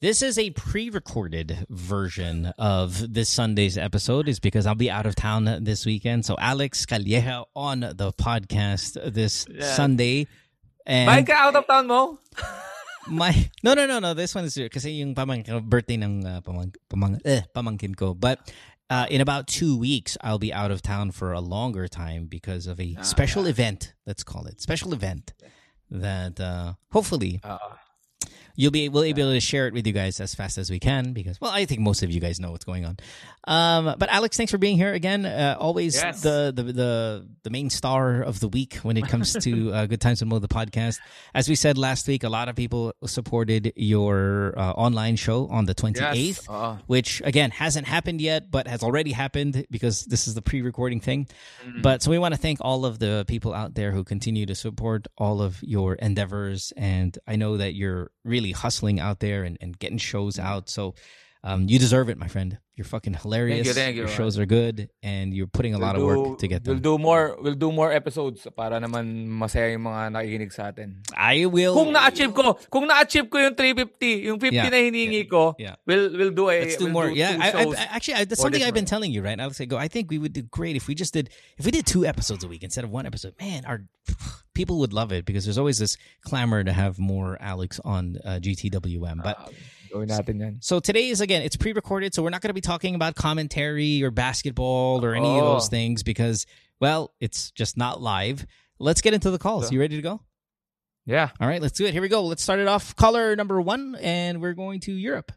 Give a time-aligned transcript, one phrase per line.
[0.00, 5.14] This is a pre-recorded version of this Sunday's episode is because I'll be out of
[5.14, 6.24] town this weekend.
[6.24, 9.74] So Alex Calleja on the podcast this Yeah.
[9.76, 10.26] Sunday.
[10.86, 12.18] And ka out of town mo?
[13.08, 16.72] my no no no no this one is kasi yung pamang birthday ng uh, pamang,
[16.88, 18.38] pamang, eh, pamangkin ko but
[18.88, 22.66] uh, in about two weeks I'll be out of town for a longer time because
[22.66, 25.32] of a special event let's call it special event
[25.90, 27.58] that uh, hopefully Uh,
[28.60, 31.12] you'll be able, able to share it with you guys as fast as we can
[31.18, 32.94] because well I think most of you guys know what's going on
[33.56, 36.20] um, but Alex thanks for being here again uh, always Yes.
[36.26, 36.92] the, the the
[37.46, 40.38] the main star of the week when it comes to uh, good times with Mo
[40.38, 40.98] the podcast
[41.34, 45.64] as we said last week a lot of people supported your uh, online show on
[45.64, 46.48] the 28th yes.
[46.50, 46.78] Oo.
[46.94, 51.20] which again hasn't happened yet but has already happened because this is the pre-recording thing
[51.64, 51.82] Mm-hmm.
[51.82, 54.54] but so we want to thank all of the people out there who continue to
[54.54, 59.58] support all of your endeavors and i know that you're really hustling out there and,
[59.60, 60.68] and getting shows out.
[60.68, 60.94] So
[61.42, 64.40] um, you deserve it my friend you're fucking hilarious Thank you, thank you, your shows
[64.40, 66.72] are good and you're putting a lot of We'll work to get there.
[66.72, 71.04] We'll do more we'll do more episodes para naman masaya yung mga nakikinig sa atin.
[71.12, 74.72] i will Kung na-achieve ko, kung na-achieve ko yung 350, yung 50 Yeah.
[74.72, 75.76] na hinihingi ko, Yeah.
[75.84, 77.08] we'll we'll do a Let's do we'll more.
[77.12, 77.76] do yeah, I, I.
[77.92, 79.36] Actually, I, that's something I've been telling you, right?
[79.36, 81.28] Alex, I go, I think we would do great if we just did,
[81.60, 83.36] if we did two episodes a week instead of one episode.
[83.36, 83.84] Man, our
[84.56, 88.40] people would love it because there's always this clamor to have more Alex on uh,
[88.40, 89.20] GTWM.
[89.22, 89.48] But Ah,
[89.92, 90.56] gawin natin yan.
[90.60, 94.02] so today is again, it's pre-recorded, so we're not going to be talking about commentary
[94.02, 95.52] or basketball or any of Oh.
[95.54, 96.46] those things because,
[96.80, 98.46] well, it's just not live.
[98.78, 99.70] Let's get into the calls.
[99.72, 100.20] You ready to go?
[101.06, 101.30] Yeah.
[101.40, 101.92] All right, let's do it.
[101.92, 102.24] Here we go.
[102.24, 102.94] Let's start it off.
[102.96, 105.32] Caller number one, and we're going to Europe.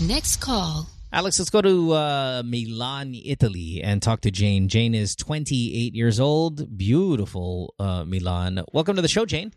[0.00, 0.88] Next call.
[1.12, 4.68] Alex, let's go to uh, Milan, Italy, and talk to Jane.
[4.68, 6.76] Jane is 28 years old.
[6.76, 8.64] Beautiful, uh, Milan.
[8.72, 9.52] Welcome to the show, Jane.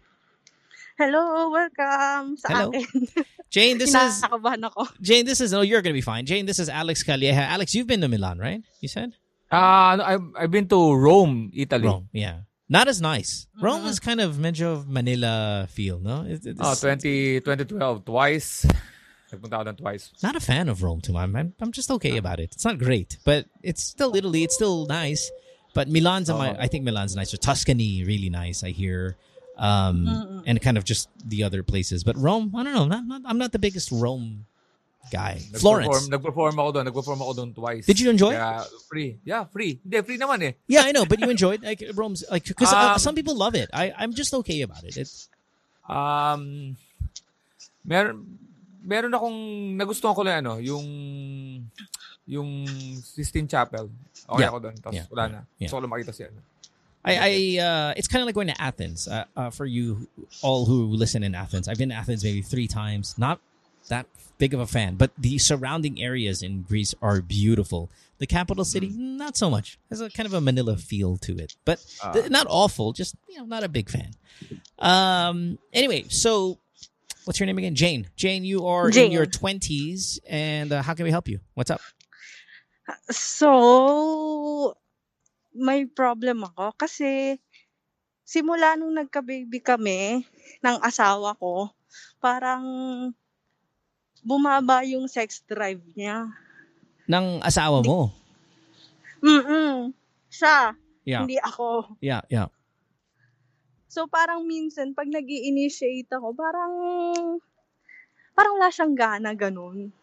[0.97, 2.69] Hello, welcome sa Hello.
[2.73, 3.05] akin.
[3.53, 4.41] Jane, this is ako.
[4.99, 5.25] Jane.
[5.29, 6.25] This is oh, you're gonna be fine.
[6.25, 7.37] Jane, this is Alex Calleja.
[7.37, 8.61] Alex, you've been to Milan, right?
[8.81, 9.13] You said
[9.51, 11.85] Ah, ano, I've, I've been to Rome, Italy.
[11.87, 12.09] Rome.
[12.11, 13.47] Yeah, not as nice.
[13.61, 16.25] Rome is kind of medyo Manila feel, no?
[16.27, 18.65] It- it's- Oh, 20, 2012, twice.
[19.31, 20.11] Nagpunta ako doon twice.
[20.23, 21.29] not a fan of Rome too much.
[21.31, 22.51] I'm, I'm just okay about it.
[22.51, 24.43] It's not great, but it's still Italy.
[24.43, 25.29] It's still nice.
[25.73, 26.59] But Milan's, on my, Oh.
[26.59, 27.37] I think Milan's nicer.
[27.37, 28.63] Tuscany, really nice.
[28.63, 29.15] I hear,
[29.57, 32.03] um, and kind of just the other places.
[32.03, 32.85] But Rome, I don't know.
[32.85, 34.45] Not, not, I'm not the biggest Rome
[35.11, 35.39] guy.
[35.55, 36.07] Florence.
[36.07, 36.85] Nag-perform, nag-perform ako doon.
[36.85, 37.85] Nag-perform ako doon twice.
[37.85, 38.35] Did you enjoy?
[38.35, 39.17] Kaya, free.
[39.23, 39.79] Yeah, free.
[39.83, 40.53] Hindi, free naman eh.
[40.67, 43.55] Yeah, I know, but you enjoyed like Rome's like because uh, Um, some people love
[43.55, 43.69] it.
[43.73, 44.95] I I'm just okay about it.
[44.97, 45.29] It's
[45.87, 46.75] Um,
[47.87, 48.27] meron,
[48.83, 49.39] meron akong,
[49.79, 50.83] nagustuhan ko lang ano, yung,
[52.27, 52.67] yung
[52.99, 53.87] Sistine Chapel.
[54.27, 54.51] Okay Yeah.
[54.51, 54.75] ako doon.
[54.83, 55.07] Tapos Yeah.
[55.07, 55.39] wala na.
[55.55, 55.71] Yeah.
[55.71, 56.27] Gusto ko lang makita siya.
[56.27, 56.43] Ano.
[57.07, 59.07] I, I uh, it's kind of like going to Athens.
[59.07, 60.07] Uh, uh, for you
[60.41, 63.15] all who listen in Athens, I've been to Athens maybe three times.
[63.17, 63.39] Not
[63.89, 64.05] that
[64.37, 67.89] big of a fan, but the surrounding areas in Greece are beautiful.
[68.19, 69.77] The capital city, not so much.
[69.89, 71.79] Has a kind of a Manila feel to it, but
[72.13, 72.91] th- not awful.
[72.91, 74.11] Just you know, not a big fan.
[74.79, 75.59] Um.
[75.71, 76.57] Anyway, so
[77.25, 77.75] what's your name again?
[77.75, 78.07] Jane.
[78.15, 81.39] Jane, you are in your twenties, and uh, how can we help you?
[81.53, 81.81] What's up?
[83.11, 84.77] So,
[85.57, 87.41] may problem ako kasi
[88.21, 90.23] simula nung nagka-baby kami
[90.61, 91.73] ng asawa ko,
[92.21, 92.63] parang
[94.21, 96.27] bumaba yung sex drive niya.
[97.07, 98.11] Nang asawa mo?
[99.23, 99.95] Mm
[100.27, 100.75] Siya,
[101.07, 101.97] Yeah, hindi ako.
[102.03, 102.51] yeah, yeah.
[103.87, 106.73] So, parang minsan, pag nag initiate ako, parang,
[108.35, 109.95] parang wala siyang gana, ganun.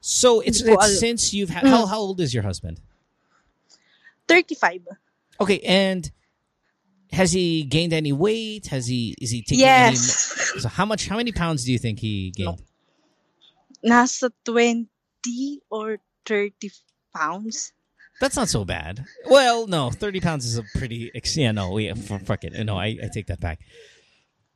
[0.00, 2.80] So it's, it's since you've had how how old is your husband?
[4.30, 4.86] 35.
[5.40, 6.10] Okay, and
[7.12, 8.68] has he gained any weight?
[8.68, 9.98] Has he is he taking Yes.
[10.54, 12.62] any So how much how many pounds do you think he gained?
[13.84, 14.86] Nasa 20
[15.70, 16.70] or 30
[17.16, 17.72] pounds.
[18.20, 19.04] That's not so bad.
[19.26, 22.52] Well, no, 30 pounds is a pretty ex- yeah, no, yeah, f- fuck it.
[22.66, 23.60] No, I, I take that back.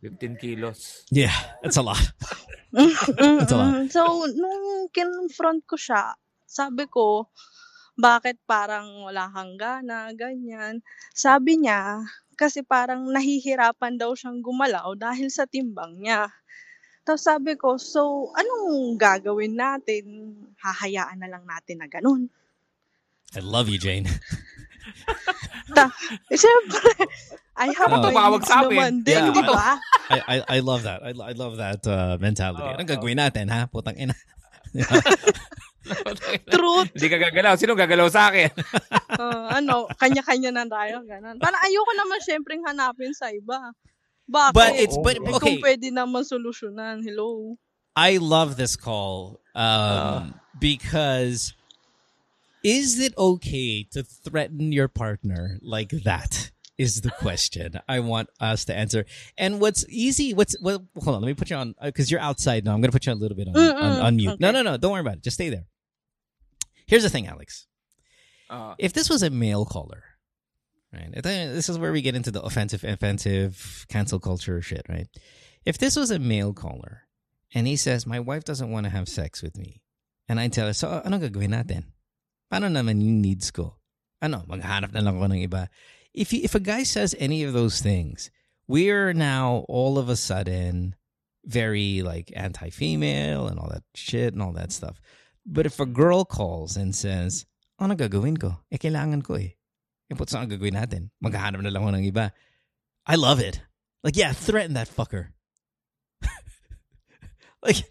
[0.02, 1.04] 15 kilos.
[1.10, 1.32] Yeah,
[1.62, 1.96] that's a lot.
[2.74, 3.90] That's a lot.
[3.92, 6.12] So, nung kinonfront ko siya,
[6.44, 7.30] sabi ko,
[7.94, 10.82] bakit parang wala kang gana, ganyan.
[11.14, 12.02] Sabi niya,
[12.34, 16.30] kasi parang nahihirapan daw siyang gumalaw dahil sa timbang niya.
[17.04, 20.34] Tapos sabi ko, so, anong gagawin natin?
[20.58, 22.26] Hahayaan na lang natin na ganun.
[23.36, 24.08] I love you, Jane.
[25.76, 25.88] Ta,
[26.32, 26.80] eh, syempre,
[27.56, 28.02] I have Oh.
[28.10, 29.32] my needs naman din, Yeah.
[29.32, 29.78] di ba?
[30.10, 31.00] I, I I love that.
[31.00, 32.60] I, I love that uh, mentality.
[32.60, 33.64] Oh, Anong gagawin natin, ha?
[33.68, 34.12] Putang ina.
[36.54, 36.96] Truth.
[36.96, 37.54] Hindi ka gagalaw.
[37.60, 38.50] Sino gagalaw sa akin?
[39.14, 41.36] Ah, ano, kanya-kanya na tayo, ganun.
[41.36, 43.72] Parang ayoko naman syempre hanapin sa iba.
[44.24, 44.54] Bakit?
[44.56, 45.60] But it's but okay.
[45.60, 47.04] Kung pwede naman solusyonan.
[47.04, 47.60] Hello?
[47.96, 51.54] I love this call um, because
[52.64, 56.50] is it okay to threaten your partner like that?
[56.76, 59.06] Is the question I want us to answer.
[59.38, 60.34] And what's easy?
[60.34, 60.82] What's well?
[60.98, 62.74] Hold on, let me put you on because you're outside now.
[62.74, 64.40] I'm gonna put you on a little bit on, on, on mute.
[64.40, 64.76] No, no, no.
[64.76, 65.22] Don't worry about it.
[65.22, 65.66] Just stay there.
[66.86, 67.66] Here's the thing, Alex.
[68.50, 68.74] Ah.
[68.78, 70.04] If this was a male caller,
[70.92, 71.10] right?
[71.22, 75.08] This is where we get into the offensive, offensive cancel culture shit, right?
[75.64, 77.08] If this was a male caller
[77.54, 79.80] and he says, "My wife doesn't want to have sex with me,"
[80.28, 81.92] and I tell her, "So ano gagawin natin?
[82.52, 83.80] Paano naman yung needs ko?
[84.20, 85.68] Ano, maghanap na lang ako ng iba."
[86.12, 88.30] If you, if a guy says any of those things,
[88.68, 90.94] we're now all of a sudden
[91.44, 95.00] very like anti-female and all that shit and all that stuff.
[95.46, 97.44] But if a girl calls and says,
[97.78, 98.64] ano gagawin ko?
[98.72, 99.52] Eh, kailangan ko eh.
[100.10, 101.12] Eh, put saan gagawin natin?
[101.20, 102.32] Maghahanap na lang ako ng iba.
[103.06, 103.60] I love it.
[104.02, 105.32] Like, yeah, threaten that fucker.
[107.62, 107.84] like,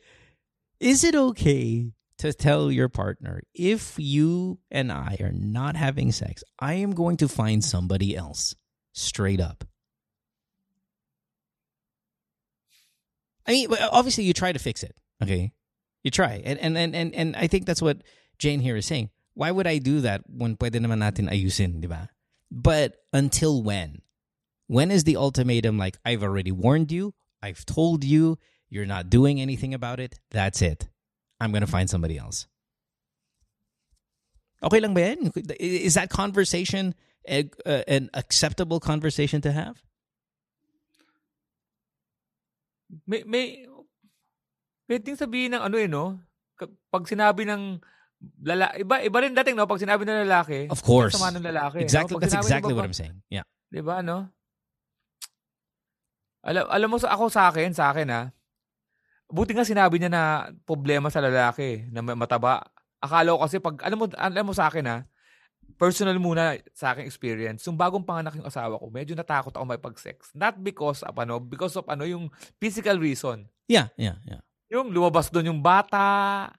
[0.79, 6.43] is it okay to tell your partner, if you and I are not having sex,
[6.59, 8.55] I am going to find somebody else?
[8.93, 9.65] Straight up.
[13.45, 14.95] I mean, obviously you try to fix it.
[15.21, 15.51] Okay.
[16.03, 16.41] You try.
[16.43, 18.03] And and and and, and I think that's what
[18.37, 19.09] Jane here is saying.
[19.33, 22.09] Why would I do that when pwede naman natin ayusin, di ba?
[22.51, 24.01] But until when?
[24.67, 28.37] When is the ultimatum like I've already warned you, I've told you,
[28.69, 30.19] you're not doing anything about it.
[30.31, 30.87] That's it.
[31.39, 32.47] I'm going to find somebody else.
[34.63, 35.31] Okay lang ba yan?
[35.59, 36.95] Is that conversation
[37.27, 39.83] a, uh, an acceptable conversation to have?
[43.05, 43.65] May, may,
[44.93, 46.21] pwedeng sabihin ng ano eh, no?
[46.93, 47.81] Pag sinabi ng
[48.45, 49.65] lalaki, iba, iba rin dating, no?
[49.65, 51.17] Pag sinabi ng lalaki, Of course.
[51.17, 51.81] sama ng lalaki.
[51.81, 52.13] Exactly.
[52.13, 52.21] No?
[52.21, 53.17] That's exactly what baba- I'm saying.
[53.33, 53.49] Yeah.
[53.73, 54.29] Di ba, no?
[56.45, 58.21] Alam, alam mo, sa- ako sa akin, sa akin ha,
[59.33, 60.23] buti nga sinabi niya na
[60.67, 62.61] problema sa lalaki, na may mataba.
[63.01, 64.97] Akala ko kasi pag, alam mo, alam mo sa akin ha,
[65.79, 70.35] personal muna sa aking experience, yung bagong panganak yung asawa ko, medyo natakot ako makipag-sex.
[70.35, 72.29] Not because of ano, because of ano, yung
[72.59, 73.47] physical reason.
[73.65, 74.43] Yeah, yeah, yeah.
[74.73, 76.49] Yung lumabas doon yung bata,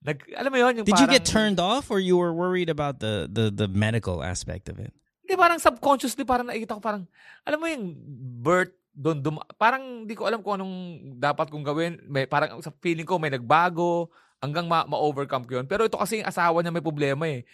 [0.00, 2.72] nag, alam mo yun, yung Did you parang, get turned off or you were worried
[2.72, 4.88] about the, the, the medical aspect of it?
[5.20, 7.04] Hindi, parang subconsciously, parang nakikita ko parang,
[7.44, 7.92] alam mo yung
[8.40, 10.74] birth, doon, dum, parang hindi ko alam kung anong
[11.22, 12.02] dapat kong gawin.
[12.08, 14.10] May, parang sa feeling ko may nagbago
[14.42, 15.70] hanggang ma- ma-overcome ko yun.
[15.70, 17.46] Pero ito kasi yung asawa niya may problema eh.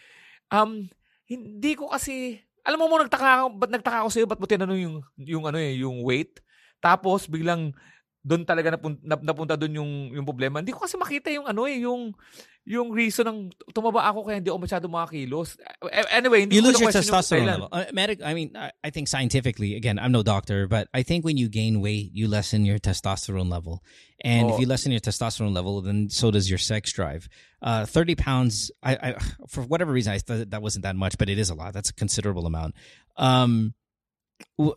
[0.48, 0.88] Um,
[1.28, 4.80] hindi ko kasi, alam mo mo, nagtaka, ako- ba't nagtaka ako sa'yo, ba't mo tinanong
[4.80, 6.40] yung, yung ano eh, yung weight?
[6.80, 7.76] Tapos biglang
[8.24, 10.64] doon talaga napun, nap, napunta doon yung yung problema.
[10.64, 12.16] Hindi ko kasi makita yung ano eh, yung
[12.64, 13.38] yung reason ng
[13.76, 15.60] tumaba ako kaya hindi ako masyado makakilos.
[16.08, 17.68] Anyway, hindi you ko lose your testosterone level.
[17.68, 21.36] Uh, medic, I mean, I, think scientifically, again, I'm no doctor, but I think when
[21.36, 23.84] you gain weight, you lessen your testosterone level,
[24.24, 24.60] and if Oh.
[24.60, 27.28] you lessen your testosterone level, then so does your sex drive.
[27.60, 29.08] Uh, Thirty pounds, I, I
[29.46, 31.74] for whatever reason, I thought that wasn't that much, but it is a lot.
[31.76, 32.74] That's a considerable amount.
[33.20, 33.74] Um,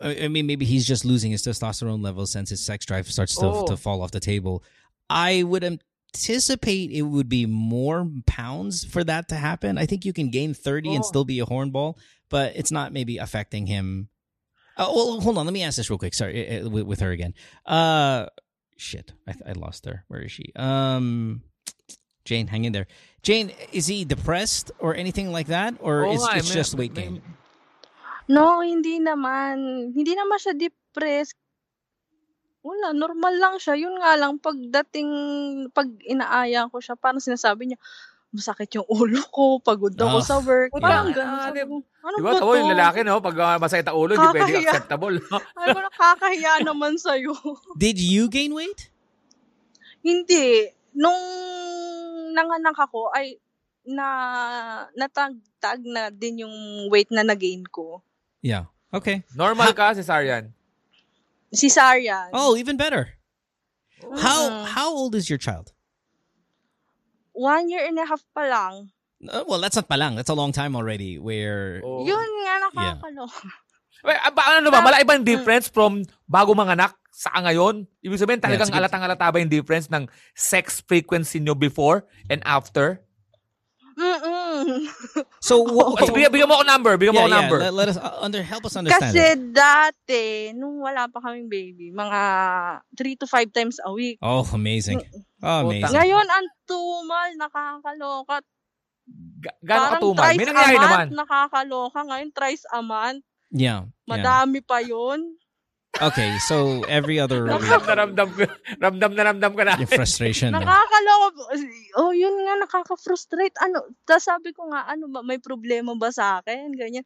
[0.02, 3.36] I I mean, maybe he's just losing his testosterone level since his sex drive starts
[3.38, 3.66] to, Oh.
[3.68, 4.64] to fall off the table.
[5.10, 9.78] I would anticipate it would be more pounds for that to happen.
[9.78, 11.08] I think you can gain 30 and Oh.
[11.08, 11.98] still be a hornball,
[12.30, 14.10] but it's not maybe affecting him.
[14.78, 15.46] Uh, well, hold on.
[15.46, 16.14] Let me ask this real quick.
[16.14, 17.34] Sorry, uh, with, with her again.
[17.66, 18.28] Uh,
[18.78, 20.04] shit, I, I lost her.
[20.07, 20.52] Where is she?
[20.56, 21.42] Um,
[22.26, 22.88] Jane, hang in there.
[23.24, 26.56] Jane, is he depressed or anything like that, or Oo it's, nga, eh, it's may-
[26.56, 27.21] just weight gain?
[28.28, 29.56] No, hindi naman.
[29.92, 31.36] Hindi naman siya depressed.
[32.60, 33.80] Wala, normal lang siya.
[33.80, 35.10] Yun nga lang, pagdating,
[35.72, 37.80] pag inaaya ko siya, parang sinasabi niya,
[38.28, 40.76] masakit yung ulo ko, pagod ako Ah, sa work.
[40.76, 40.84] yeah.
[40.84, 41.40] Parang Ah, ganun.
[41.42, 42.36] Sabi di- ko, Ano Di ba ba?
[42.36, 42.44] to?
[42.44, 43.19] Tao, yung lalaki, no?
[43.19, 45.16] Pag uh, masakit ang ulo, hindi pwede acceptable.
[45.22, 45.38] no?
[45.56, 47.31] Ano ba, nakakahiya naman sa'yo.
[47.76, 48.92] Did you gain weight?
[50.02, 50.68] Hindi.
[50.92, 51.19] Nung
[52.31, 53.40] nanganak ako, ay,
[53.84, 54.07] na,
[54.94, 56.56] natagtag na din yung
[56.88, 58.04] weight na na-gain ko.
[58.41, 58.69] Yeah.
[58.94, 59.23] Okay.
[59.35, 60.53] Normal ka, cesarean.
[61.53, 62.29] Cesarean.
[62.33, 63.15] Oh, even better.
[64.21, 64.65] How Mm.
[64.71, 65.73] how old is your child?
[67.33, 68.73] One year and a half pa lang.
[69.17, 70.13] Uh, well, that's not palang.
[70.15, 71.17] That's a long time already.
[71.17, 72.06] Where Oh.
[72.06, 73.49] Yun nga, nakakaloka.
[74.06, 74.85] Wait, ah, ba- ano ba?
[74.85, 77.89] Mala ibang difference from bago manganak sa ngayon?
[78.06, 80.06] Ibig sabihin talagang Yeah, alatang-alata ba yung difference ng
[80.37, 83.01] sex frequency nyo before and after?
[83.97, 84.36] Mm-mm.
[85.40, 86.04] So wha- Okay.
[86.04, 86.14] okay.
[86.14, 86.94] bigyan, bigyan mo ako number.
[86.95, 87.40] Bigyan mo Yeah, ako yeah.
[87.42, 87.59] number.
[87.59, 89.12] Let, let us uh, under help us understand.
[89.12, 89.40] Kasi it.
[89.52, 92.21] dati, nung wala pa kaming baby, mga
[92.94, 94.19] 3 to 5 times a week.
[94.19, 95.00] Oh, amazing.
[95.40, 95.81] Oh, Puta.
[95.81, 95.94] amazing.
[95.94, 98.36] Ngayon, ang tumal, nakakaloka.
[99.40, 100.31] Ga- Gano'ng katumal?
[100.33, 101.06] May nangyari month, naman.
[101.16, 102.00] nakakaloka.
[102.04, 103.24] Ngayon, thrice a month.
[103.50, 103.88] Yeah.
[103.88, 104.04] yeah.
[104.04, 105.40] Madami pa yun.
[105.97, 108.45] Okay, so every other Ramdam na ramdam ko.
[108.77, 109.73] Ramdam na ramdam ko na.
[109.81, 110.54] yung frustration.
[110.54, 111.42] Nakakaloko.
[111.97, 113.57] Oh, yun nga, nakaka-frustrate.
[113.66, 116.69] Ano, tapos sabi ko nga, ano ba, may problema ba sa akin?
[116.77, 117.06] Ganyan.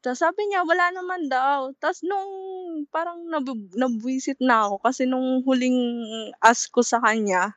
[0.00, 1.72] Tapos sabi niya, wala naman daw.
[1.76, 2.32] Tapos nung
[2.88, 5.76] parang nab- nabwisit na ako kasi nung huling
[6.40, 7.52] ask ko sa kanya,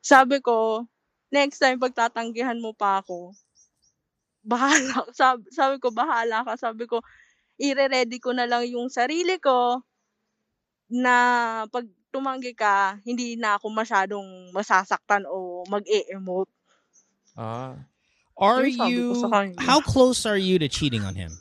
[0.00, 0.88] sabi ko,
[1.28, 3.36] next time pagtatanggihan mo pa ako,
[4.46, 5.04] bahala.
[5.12, 6.54] Sabi, sabi ko, bahala ka.
[6.56, 7.00] Sabi ko,
[7.56, 9.80] ire-ready ko na lang yung sarili ko
[10.92, 11.14] na
[11.68, 16.48] pag tumanggi ka, hindi na ako masyadong masasaktan o mag-e-emote.
[17.36, 17.76] Ah.
[18.36, 19.16] Are ko you
[19.64, 21.32] how close are you to cheating on him?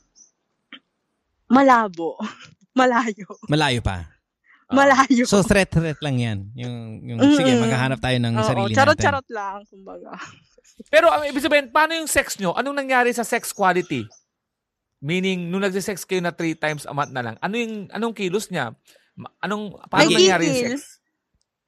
[1.52, 2.16] Malabo.
[2.80, 3.28] Malayo.
[3.48, 4.08] Malayo pa.
[4.68, 4.76] Ah.
[4.80, 5.24] Malayo.
[5.28, 6.40] So threat threat lang 'yan.
[6.56, 7.36] Yung yung Mm-mm.
[7.36, 8.80] sige, maghahanap tayo ng Oo, sarili natin.
[8.80, 10.12] charot-charot lang, kumbaga.
[10.92, 12.52] Pero ang ibig sabihin, paano yung sex nyo?
[12.52, 14.04] Anong nangyari sa sex quality?
[15.06, 18.50] Meaning, nung nagsisex kayo na three times a month na lang, ano yung, anong kilos
[18.50, 18.74] niya?
[19.38, 20.98] Anong, paano May nangyari yung sex?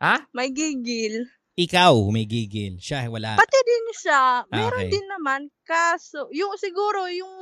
[0.01, 0.25] Ha?
[0.33, 1.29] May gigil.
[1.53, 3.33] Ikaw may gigil, siya wala.
[3.33, 4.45] Pati din siya.
[4.47, 4.93] Meron Okay.
[4.93, 5.41] din naman.
[5.61, 7.33] Kaso, yung siguro, yung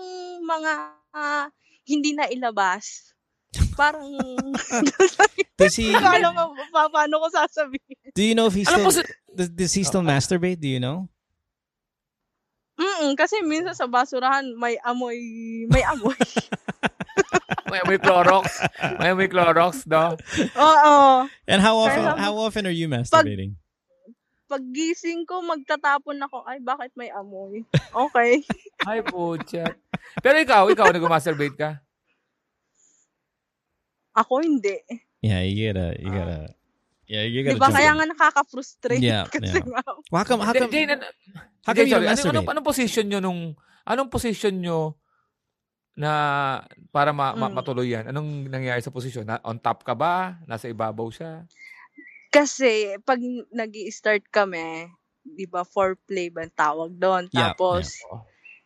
[0.42, 0.72] mga
[1.12, 1.48] ah,
[1.84, 3.12] hindi na ilabas.
[3.75, 4.08] Parang,
[5.60, 6.32] Does he hindi ko alam
[6.72, 8.12] pa- paano ko sasabihin.
[8.12, 10.60] Do you know if he Alam still po si- does, does he still masturbate?
[10.60, 11.08] Do you know?
[13.06, 15.18] Mm kasi minsan sa basurahan, may amoy,
[15.70, 16.18] may amoy.
[17.66, 18.62] May may Clorox.
[19.02, 20.16] May may Clorox, do.
[20.54, 20.96] Oo.
[21.50, 23.58] And how often Pero- how often are you masturbating?
[24.46, 27.66] Paggising ko, magtatapon ako, ay, bakit may amoy?
[27.90, 28.46] Okay.
[28.90, 29.74] Ay, puchat.
[30.22, 31.82] Pero ikaw, ikaw, nag-masturbate ka?
[34.14, 34.80] Ako hindi.
[35.26, 36.54] yeah, you gotta you gotta
[37.06, 37.70] Yeah, you gotta ba?
[37.70, 37.98] jump Kaya in.
[38.02, 39.04] nga nakaka-frustrate.
[39.04, 39.62] Yeah, kasi yeah.
[39.62, 41.06] nga, Well, how come how come Jane, ano,
[41.62, 43.42] how come you anong, anong, anong position nyo nung,
[43.86, 44.98] anong position nyo
[45.96, 46.12] na
[46.92, 47.56] para ma, ma- Mm.
[47.56, 48.10] matuloy yan?
[48.10, 49.24] Anong nangyari sa posisyon?
[49.30, 50.42] Na, on top ka ba?
[50.50, 51.46] Nasa ibabaw siya?
[52.34, 53.22] Kasi, pag
[53.54, 54.90] nag start kami,
[55.24, 57.30] di ba, foreplay ba tawag doon?
[57.32, 58.26] Yeah, Tapos, Oo.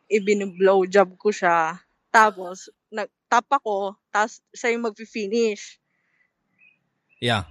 [0.09, 1.77] ibin-blowjob ko siya.
[2.09, 5.77] Tapos, nag-tap ako, tapos siya yung mag-finish.
[7.21, 7.45] Yeah.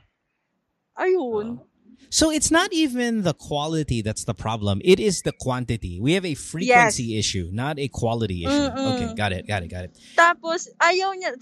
[0.98, 1.62] Ayun.
[2.10, 4.80] So it's not even the quality that's the problem.
[4.82, 6.00] It is the quantity.
[6.00, 8.68] We have a frequency issue, not a quality issue.
[8.72, 8.94] Mm-mm.
[8.94, 9.92] Okay, got it, got it, got it.
[10.16, 11.36] Tapos, ayaw niya,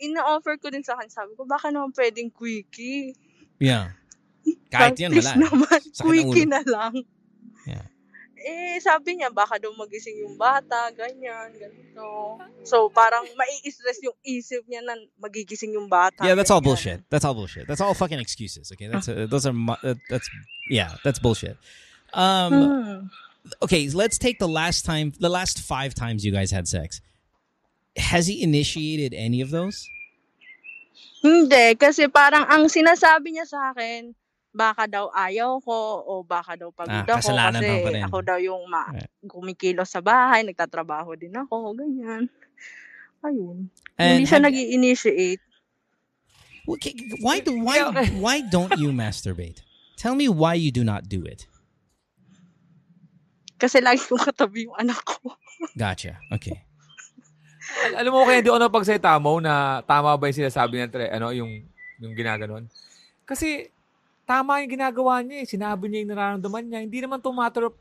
[0.00, 3.12] ina-offer ko din sa akin, sabi ko, baka naman pwedeng quickie.
[3.60, 3.92] Yeah.
[4.72, 5.52] Kahit yan, please wala.
[5.52, 6.94] naman, Sakit ng quickie na lang.
[7.68, 7.84] Yeah.
[8.36, 12.36] Eh, sabi niya, baka daw magising yung bata, ganyan, ganito.
[12.62, 16.20] So, parang mai-stress yung isip niya na magigising yung bata.
[16.20, 16.68] Yeah, that's all ganyan.
[16.76, 17.00] bullshit.
[17.08, 17.64] That's all bullshit.
[17.66, 18.68] That's all fucking excuses.
[18.76, 20.28] Okay, that's uh, those are uh, that's
[20.68, 21.56] yeah, that's bullshit.
[22.12, 22.98] Um, Hmm.
[23.64, 27.00] okay, let's take the last time, the last five times you guys had sex.
[27.96, 29.88] Has he initiated any of those?
[31.24, 34.14] Hindi, kasi parang ang sinasabi niya sa akin,
[34.56, 37.32] baka daw ayaw ko o baka daw pagod Ah, ako kasi
[37.92, 38.02] rin.
[38.02, 39.12] ako daw yung ma- Right.
[39.22, 42.24] kumikilos sa bahay, nagtatrabaho din ako, ganyan.
[43.20, 43.68] Ayun.
[43.94, 45.44] And Hindi siya have- nag initiate
[46.66, 47.78] Okay, why do why
[48.18, 49.62] why don't you masturbate?
[49.94, 51.46] Tell me why you do not do it.
[53.56, 55.32] kasi lagi kong katabi yung anak ko.
[55.74, 56.20] Gotcha.
[56.28, 56.60] Okay.
[57.82, 61.08] Al- alam mo kaya hindi ako napagsalita mo na tama ba yung sinasabi niya, tre-
[61.08, 61.64] ano, yung,
[61.96, 62.68] yung ginaganon?
[63.24, 63.72] Kasi,
[64.26, 65.46] tama yung ginagawa niya eh.
[65.46, 66.80] Sinabi niya yung nararamdaman niya.
[66.82, 67.78] Hindi naman of-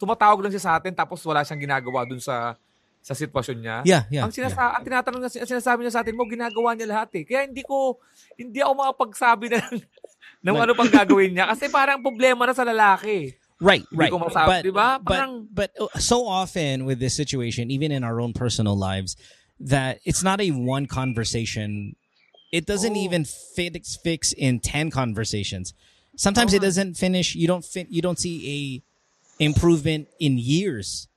[0.00, 2.56] tumatawag lang siya sa atin tapos wala siyang ginagawa dun sa
[2.98, 3.76] sa sitwasyon niya.
[3.86, 4.24] Yeah, yeah.
[4.26, 7.24] ang sinasa ang tinatanong niya, ang sinasabi niya sa atin mo, ginagawa niya lahat eh.
[7.24, 7.96] Kaya hindi ko,
[8.36, 9.58] hindi ako makapagsabi na
[10.44, 11.46] ng, ano pang gagawin niya.
[11.48, 13.32] Kasi parang problema na sa lalaki.
[13.58, 14.12] Right, Hindi right.
[14.14, 14.88] ko masabi, but, di ba?
[15.02, 19.18] but, Parang- but uh, so often with this situation, even in our own personal lives,
[19.58, 21.98] that it's not a one conversation.
[22.50, 23.04] It doesn't Oh.
[23.04, 25.74] even fix fix in ten conversations.
[26.16, 26.66] Sometimes it Oh.
[26.66, 27.34] doesn't finish.
[27.34, 27.88] You don't fit.
[27.90, 28.62] You don't see a
[29.42, 31.08] improvement in years,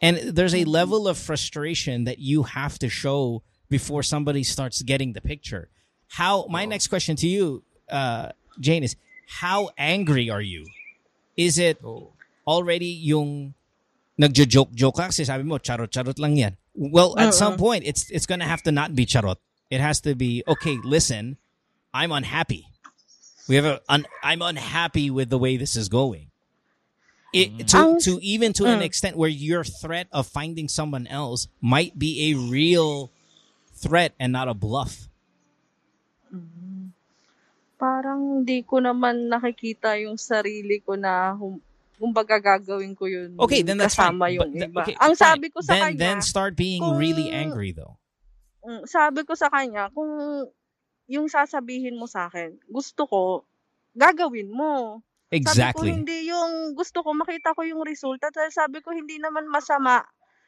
[0.00, 5.12] and there's a level of frustration that you have to show before somebody starts getting
[5.12, 5.68] the picture.
[6.08, 6.46] How?
[6.48, 6.68] My Oh.
[6.68, 8.96] next question to you, uh, Jane, is
[9.42, 10.66] how angry are you?
[11.36, 12.14] Is it Oh.
[12.46, 13.54] already yung
[14.18, 16.56] nagjo-joke-joke ka kasi sabi mo charot-charot lang yan.
[16.74, 19.36] Well, at some point it's it's going to have to not be charot.
[19.70, 21.36] It has to be okay, listen,
[21.92, 22.66] I'm unhappy.
[23.48, 26.30] We have a un, I'm unhappy with the way this is going.
[27.32, 28.86] It, to to even to an Mm.
[28.86, 33.10] extent where your threat of finding someone else might be a real
[33.76, 35.08] threat and not a bluff.
[37.76, 41.60] Parang hindi ko naman nakikita yung sarili ko na hum,
[42.00, 44.16] kumbaga gagawin ko yun Okay, then that's fine.
[44.16, 44.80] kasama yung But iba.
[44.80, 45.18] okay, Ang fine.
[45.18, 48.00] sabi ko sa then, kanya, then start being really angry though.
[48.66, 50.10] Mm, sabi ko sa kanya, kung
[51.06, 53.22] yung sasabihin mo sa akin, gusto ko,
[53.94, 55.00] gagawin mo.
[55.30, 55.90] Sabi ko, Exactly.
[55.90, 58.30] hindi yung gusto ko, makita ko yung resulta.
[58.30, 60.02] Dahil sabi ko, hindi naman masama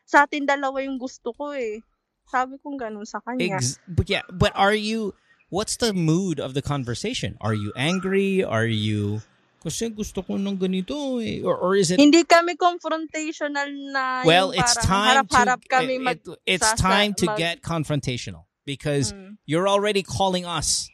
[0.07, 1.83] sa atin dalawa yung gusto ko eh.
[2.29, 3.59] Sabi ko ganun sa kanya.
[3.59, 5.15] Ex- but yeah, but are you?
[5.49, 7.41] What's the mood of the conversation?
[7.41, 8.45] Are you angry?
[8.45, 9.25] Are you?
[9.59, 11.43] Kasi gusto ko ng ganito eh.
[11.43, 11.99] Or, or is it?
[11.99, 15.69] hindi kami confrontational na well, it's time harap-harap to.
[15.69, 16.19] kami it- mag...
[16.23, 19.35] it- it's time to mag- get confrontational because Mm.
[19.45, 20.87] you're already calling us.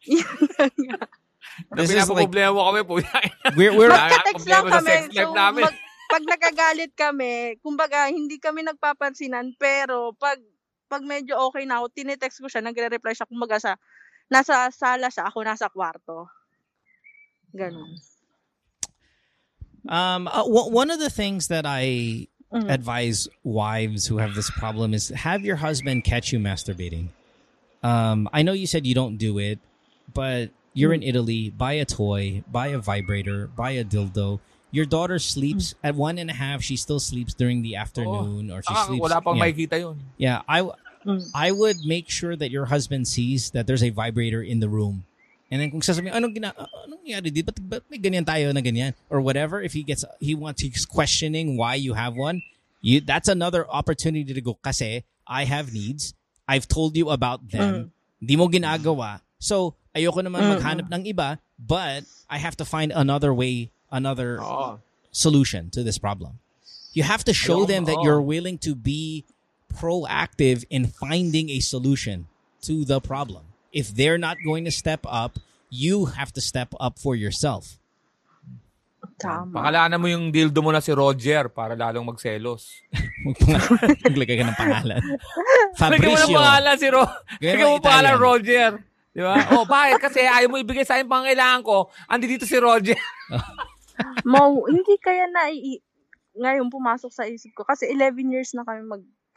[1.76, 2.92] This is like Pinapaproblema mo kami po.
[3.52, 5.12] we're we're Mag- Magka-text lang problema sa kami.
[5.12, 5.76] So, mag,
[6.10, 10.40] pag nagagalit kami, kumbaga, hindi kami nagpapansinan, pero pag
[10.88, 13.78] pag medyo okay na ako, tinetext ko siya, nagre-reply siya, kumbaga sa,
[14.26, 16.26] nasa sala siya, ako nasa kwarto.
[17.56, 17.98] Ganun.
[19.88, 22.66] um uh, w- one of the things that I Mm.
[22.68, 27.10] advise wives who have this problem is have your husband catch you masturbating.
[27.80, 29.60] Um, I know you said you don't do it,
[30.12, 31.50] but you're in Italy.
[31.50, 34.40] Buy a toy, buy a vibrator, buy a dildo.
[34.72, 36.60] Your daughter sleeps at one and a half.
[36.60, 38.98] She still sleeps during the afternoon, or she Ah, sleeps.
[39.00, 39.44] wala pang yeah.
[39.46, 40.02] makikita yun.
[40.18, 40.66] Yeah, I
[41.06, 41.30] Mm.
[41.32, 45.06] I would make sure that your husband sees that there's a vibrator in the room.
[45.50, 47.50] And then kung sasabihin, anong gina anong nangyari dito?
[47.50, 48.94] Ba't, ba't may ganyan tayo na ganyan?
[49.10, 52.42] Or whatever, if he gets, he wants, he's questioning why you have one,
[52.80, 56.14] you, that's another opportunity to go, kasi I have needs.
[56.46, 57.90] I've told you about them.
[58.22, 58.26] Mm.
[58.26, 59.20] Di mo ginagawa.
[59.38, 60.50] So, ayoko naman Mm.
[60.58, 64.78] maghanap ng iba, but I have to find another way, another Oo.
[65.10, 66.38] solution to this problem.
[66.94, 68.04] You have to show them that oo.
[68.06, 69.26] you're willing to be
[69.70, 72.26] proactive in finding a solution
[72.66, 73.49] to the problem.
[73.70, 75.38] If they're not going to step up,
[75.70, 77.78] you have to step up for yourself.
[79.20, 79.52] Tama.
[79.52, 82.72] Pakalaanan mo yung dildo mo na si Roger para lalong magselos.
[84.04, 85.00] Maglagay ka ng pangalan.
[85.00, 86.36] Lagyan mo ng Fabricio.
[86.40, 87.04] pangalan si Ro.
[87.40, 88.16] Lagyan mo mo pangalan.
[88.16, 88.70] Roger.
[89.12, 89.34] Di ba?
[89.52, 90.00] Oh, bakit?
[90.00, 91.92] Kasi ayaw mo ibigay sa akin pangailangan ko.
[92.08, 92.96] Andi dito si Roger.
[94.24, 95.52] Mau, hindi kaya na
[96.40, 98.86] ngayon pumasok sa isip ko kasi 11 years na kami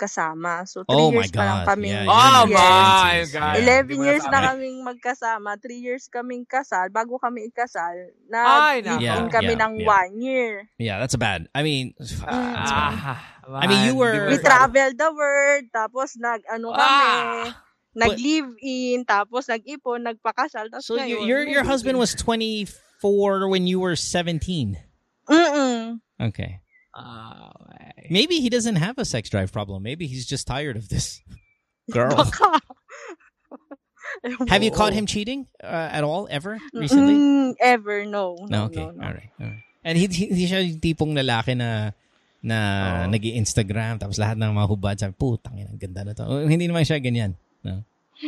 [0.03, 0.67] magkasama.
[0.67, 1.67] So 3 Oh years pa lang God.
[1.71, 1.87] kami.
[1.89, 3.31] Yeah, Oh my yes.
[3.31, 3.55] God.
[3.55, 3.63] Yeah.
[3.63, 7.95] 11 Hindi mo years na kaming magkasama, 3 years kaming kasal, bago kami ikasal,
[8.35, 8.99] Ay, na nako.
[8.99, 10.03] Yeah, kami yeah, ng yeah.
[10.11, 10.51] 1 year.
[10.77, 11.47] Yeah, that's bad.
[11.55, 12.27] I mean, that's bad.
[12.27, 17.47] Ah, I mean, you man, were- We traveled the world, tapos nag ano kami, Ah!
[17.93, 23.79] nag-live-in, tapos nag-ipon, nagpakasal, tapos So your ngayon, your, your husband was 24 when you
[23.79, 24.41] were 17.
[25.29, 26.01] Mm-mm.
[26.19, 26.62] Okay.
[26.93, 28.07] Okay.
[28.09, 29.81] Maybe he doesn't have a sex drive problem.
[29.83, 31.21] Maybe he's just tired of this.
[31.91, 32.15] Girl.
[34.47, 37.15] Have you caught him cheating uh, at all ever recently?
[37.15, 38.37] Mm, ever, no.
[38.39, 38.85] No, No, okay.
[38.85, 39.03] no, no.
[39.03, 39.29] All right.
[39.41, 39.63] All right.
[39.83, 41.91] And he, he, he siya yung tipong lalaki na
[42.43, 42.57] na
[43.07, 43.11] Oo.
[43.11, 46.23] nag instagram tapos lahat ng mga hubad sabi, putang ina, ang ganda na to.
[46.27, 47.35] Oh, hindi naman siya ganyan.
[47.63, 47.83] No.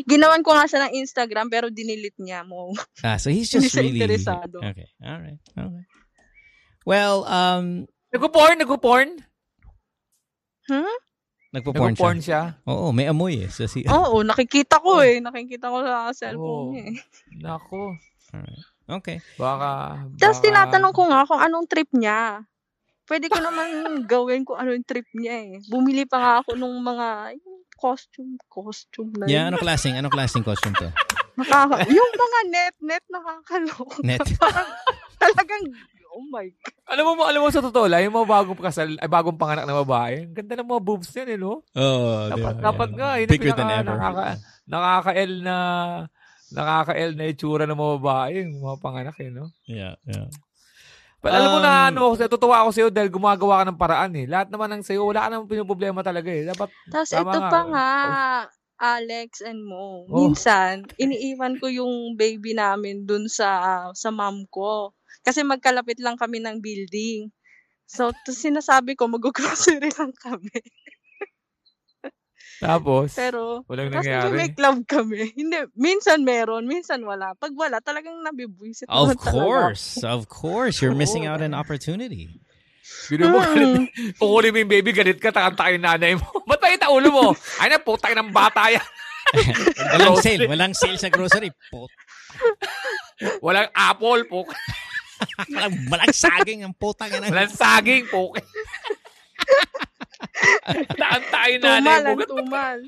[0.08, 2.71] Ginawan ko nga siya ng Instagram, pero dinilit niya mo.
[3.04, 4.60] Ah, so he's just siya really interesado.
[4.60, 4.88] Okay.
[5.04, 5.39] All right.
[5.56, 5.88] All right.
[6.84, 8.56] Well, um Nagpo-porn?
[8.58, 9.10] Nagpo-porn?
[10.65, 10.95] Hmm?
[11.51, 12.56] nagpo-porn Nagpo-porn siya.
[12.56, 12.67] siya?
[12.67, 13.49] Oo, may amoy eh.
[13.49, 15.19] So, si, Oo, nakikita ko eh.
[15.19, 16.71] Nakikita ko sa cellphone Oo.
[16.71, 16.97] niya eh.
[17.38, 17.95] Nako.
[18.32, 18.63] Alright.
[18.86, 19.17] Okay.
[19.36, 19.69] Baka...
[20.15, 22.43] Tapos baka- tinatanong ko nga kung anong trip niya.
[23.04, 23.67] Pwede ko naman
[24.12, 25.51] gawin kung ano yung trip niya eh.
[25.65, 27.38] Bumili pa nga ako nung mga
[27.75, 29.51] costume, costume na Yeah, yun.
[29.51, 30.89] ano klaseng, ano klaseng costume to?
[31.36, 33.99] Nakaka- yung mga net, net nakakaloka.
[34.01, 34.23] Net.
[34.41, 34.69] Parang
[35.17, 35.63] talagang,
[36.15, 36.75] oh my God.
[36.88, 39.75] Alam mo, alam mo sa totoo lang, yung mga bagong kasal, ay bagong panganak na
[39.84, 41.54] babae, ang ganda ng mga boobs niyan, eh, no?
[41.75, 43.84] Oh, Dapat, dapat nga, yun ang pinaka- ever.
[43.86, 44.23] Nakaka,
[44.65, 45.58] nakaka-L na,
[46.49, 49.51] nakaka-L na itsura ng mga babae, yung mga panganak, eh, no?
[49.67, 50.30] Yeah, yeah.
[51.19, 54.13] But alam mo na, Um, ano, kasi tutuwa ako sa'yo dahil gumagawa ka ng paraan,
[54.13, 54.25] eh.
[54.30, 56.45] Lahat naman ng sa'yo, wala ka namang pinoproblema talaga, eh.
[56.45, 57.49] Dapat, Tapos ito nga.
[57.49, 57.89] pa nga,
[58.75, 60.06] Alex and Mo.
[60.06, 60.28] Oh.
[60.28, 64.91] Minsan, iniiwan ko yung baby namin dun sa sa mom ko.
[65.25, 67.33] Kasi magkalapit lang kami ng building.
[67.85, 70.53] So, to sinasabi ko, mag-grocery lang kami.
[72.65, 74.38] tapos, Pero, walang tapos nangyari.
[74.38, 75.29] make love kami.
[75.39, 77.33] Hindi, minsan meron, minsan wala.
[77.38, 79.33] Pag wala, talagang nabibwisit Of naman talaga.
[79.33, 79.85] course.
[80.01, 80.81] Of course.
[80.81, 82.41] You're missing out on opportunity.
[83.09, 83.89] Bino mo, galit.
[84.21, 86.25] Mo yung baby, galit ka, takanta yung nanay mo.
[86.45, 87.25] Ba't pakita ulo mo?
[87.61, 88.85] Ay na, putang ng bata yan.
[89.93, 90.45] Walang sale.
[90.45, 91.49] Walang sale sa grocery.
[91.69, 91.89] Put.
[93.41, 94.45] Walang apple, po.
[95.91, 97.28] Walang saging ang putang ina.
[97.32, 98.36] Walang saging, po.
[100.65, 102.10] Takanta yung nanay Tumal, mo.
[102.10, 102.80] ang tumal.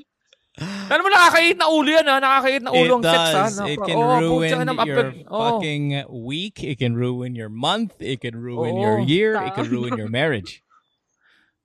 [0.90, 2.16] Alam mo, nakakait na ulo yan, ha?
[2.18, 3.42] Nakakait na ulo It ang sex, ha?
[3.46, 3.56] does.
[3.70, 4.50] It can Oo, ruin
[4.82, 5.38] your oo.
[5.38, 6.56] fucking week.
[6.66, 7.94] It can ruin your month.
[8.02, 8.82] It can ruin Oo.
[8.82, 9.38] your year.
[9.38, 10.66] It can ruin your marriage.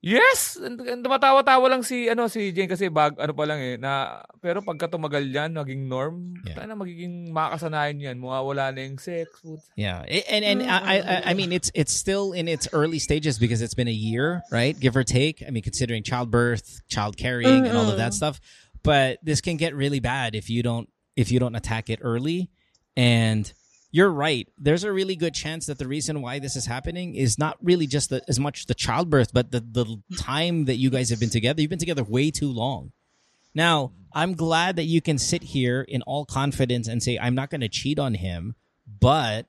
[0.04, 0.60] Yes!
[0.60, 4.84] Tumatawa-tawa lang si ano si Jane kasi bag ano pa lang eh na pero pagka
[4.84, 6.60] tumagal yan maging norm, Yeah.
[6.68, 9.32] na magiging makakasanayan yan, mawawala na yung sex.
[9.40, 9.64] Food.
[9.80, 13.40] Yeah, I- and and I, I I mean it's it's still in its early stages
[13.40, 14.76] because it's been a year, right?
[14.76, 15.40] Give or take.
[15.40, 18.44] I mean, considering childbirth, child carrying, and all of that stuff.
[18.84, 22.52] But this can get really bad if you don't if you don't attack it early.
[22.92, 23.48] And
[23.94, 24.48] you're right.
[24.58, 27.86] There's a really good chance that the reason why this is happening is not really
[27.86, 31.30] just the, as much the childbirth, but the the time that you guys have been
[31.30, 31.62] together.
[31.62, 32.90] You've been together way too long.
[33.54, 37.50] Now, I'm glad that you can sit here in all confidence and say, I'm not
[37.50, 38.56] going to cheat on him,
[38.98, 39.46] but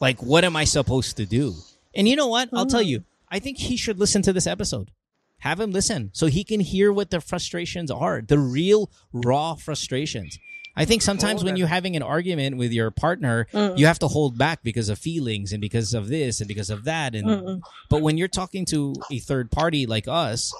[0.00, 1.56] like, what am I supposed to do?
[1.94, 2.48] And you know what?
[2.54, 4.92] I'll tell you, I think he should listen to this episode.
[5.40, 10.38] Have him listen so he can hear what the frustrations are, the real, raw frustrations.
[10.76, 14.36] I think sometimes when you're having an argument with your partner, you have to hold
[14.36, 17.14] back because of feelings and because of this and because of that.
[17.14, 20.52] And but when you're talking to a third party like us,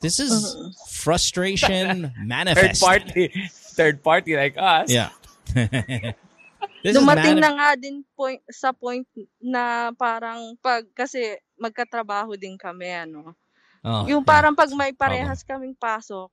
[0.00, 0.54] this is
[0.86, 2.80] frustration manifest.
[2.80, 4.90] Third party, third party like us.
[4.90, 5.10] Yeah.
[5.54, 9.06] this is Dumating na nga din point, sa point
[9.42, 13.34] na parang pag, kasi magkatrabaho din kami, ano.
[13.82, 14.30] Oh, yung yeah.
[14.30, 16.30] parang pag may parehas kaming pasok,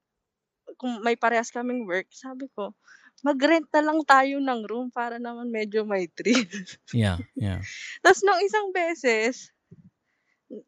[0.77, 2.73] kung may parehas kaming work, sabi ko,
[3.25, 6.45] mag-rent na lang tayo ng room para naman medyo may thrill.
[6.93, 7.65] Yeah, yeah.
[8.05, 9.49] Tapos nung isang beses,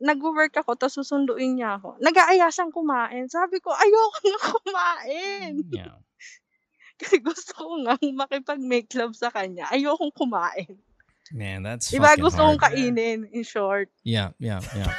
[0.02, 2.02] nag-work ako, tapos susunduin niya ako.
[2.02, 3.30] Nag-aaya siyang kumain.
[3.30, 5.54] Sabi ko, ayoko na kumain.
[5.70, 6.02] Yeah.
[7.00, 9.70] Kasi gusto ko nga makipag-make love sa kanya.
[9.70, 10.82] Ayokong kumain.
[11.30, 12.10] Man, that's Diba?
[12.10, 12.74] fucking Gusto kong hard.
[12.74, 13.94] kainin, in short.
[14.02, 14.90] Yeah, yeah, yeah.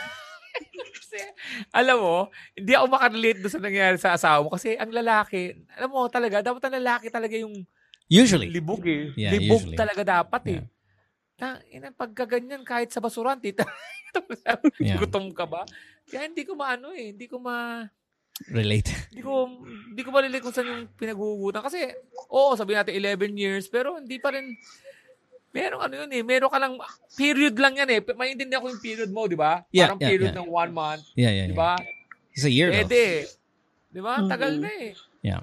[1.08, 1.24] Kasi,
[1.72, 2.16] alam mo,
[2.52, 6.44] hindi ako makarelate doon sa nangyari sa asawa mo kasi ang lalaki, alam mo talaga,
[6.44, 7.64] dapat ang lalaki talaga yung
[8.12, 8.52] Usually.
[8.52, 9.08] libog eh.
[9.16, 9.76] Yeah, libog usually.
[9.80, 10.52] talaga dapat eh.
[10.60, 10.66] Yeah.
[11.40, 13.64] Na, ina, pagkaganyan, kahit sa basuran, tita,
[14.76, 15.00] Yeah.
[15.00, 15.64] gutom ka ba?
[16.04, 17.88] Kaya hindi ko maano eh, hindi ko ma...
[18.52, 18.92] Relate.
[19.08, 21.64] Hindi ko, hindi ko malilate kung saan yung pinaghuhugutan.
[21.64, 21.88] Kasi,
[22.28, 24.44] oo, sabihin natin 11 years, pero hindi pa rin,
[25.58, 26.72] meron ano yun eh, meron ka lang,
[27.18, 28.00] period lang yan eh.
[28.14, 29.66] Maintindihan ko yung period mo, di ba?
[29.74, 30.40] Yeah, Parang yeah, period yeah.
[30.40, 31.58] ng one month, Yeah, yeah, di yeah.
[31.58, 31.72] ba?
[32.34, 32.94] It's a year Eh though.
[32.94, 33.04] di,
[33.90, 34.14] di ba?
[34.22, 34.62] Tagal Mhm.
[34.62, 34.92] na eh.
[35.26, 35.42] Yeah.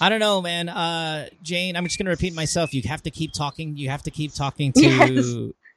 [0.00, 0.68] I don't know, man.
[0.70, 2.74] Uh, Jane, I'm just gonna repeat myself.
[2.74, 3.74] You have to keep talking.
[3.78, 4.82] You have to keep talking to.
[5.10, 5.26] Yes.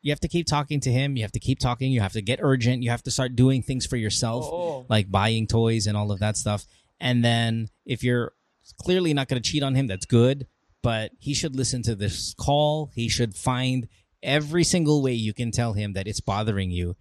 [0.06, 1.18] You have to keep talking to him.
[1.18, 1.92] You have to keep talking.
[1.92, 2.82] You have to get urgent.
[2.86, 4.86] You have to start doing things for yourself, Oo.
[4.88, 6.64] like buying toys and all of that stuff.
[7.02, 8.32] And then, if you're
[8.80, 10.46] clearly not going to cheat on him, that's good.
[10.84, 12.92] But he should listen to this call.
[12.94, 13.88] He should find
[14.24, 16.96] every single way you can tell him that it's bothering you.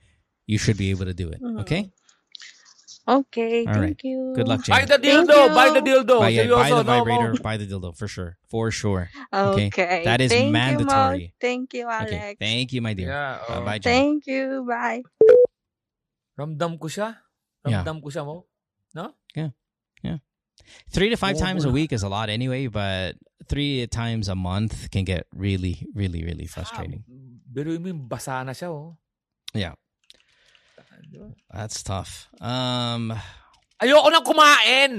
[0.46, 1.40] You should be able to do it.
[1.60, 1.90] Okay.
[3.06, 3.94] Okay, All right.
[3.94, 4.32] thank you.
[4.34, 5.30] Good luck, Buy the dildo!
[5.30, 5.54] you.
[5.54, 6.18] Buy the dildo!
[6.18, 7.32] Buy, yeah, buy the no, vibrator.
[7.34, 8.34] mo- Buy the dildo for sure.
[8.50, 9.10] For sure.
[9.32, 9.68] Okay.
[9.70, 10.02] Okay.
[10.02, 11.22] That is Thank mandatory.
[11.22, 12.10] You, Thank you, Alex.
[12.10, 12.34] Okay.
[12.34, 13.14] Thank you, my dear.
[13.14, 13.64] Yeah, Uh, oh.
[13.64, 13.94] bye, Jane.
[13.94, 14.66] Thank you.
[14.66, 15.06] Bye.
[16.34, 17.14] Ramdam ko siya.
[17.62, 17.86] Yeah.
[17.86, 18.42] Ramdam ko siya mo.
[18.90, 19.14] No?
[20.90, 23.16] Three to five Oo, times a week is a lot anyway, but
[23.46, 27.04] three times a month can get really, really, really frustrating.
[27.06, 27.12] Ah,
[27.56, 28.96] Pero mo yung basa na siya, oh.
[29.56, 29.72] Yeah,
[31.48, 32.28] that's tough.
[32.40, 33.14] Um,
[33.80, 34.92] Ayoko nang kumain!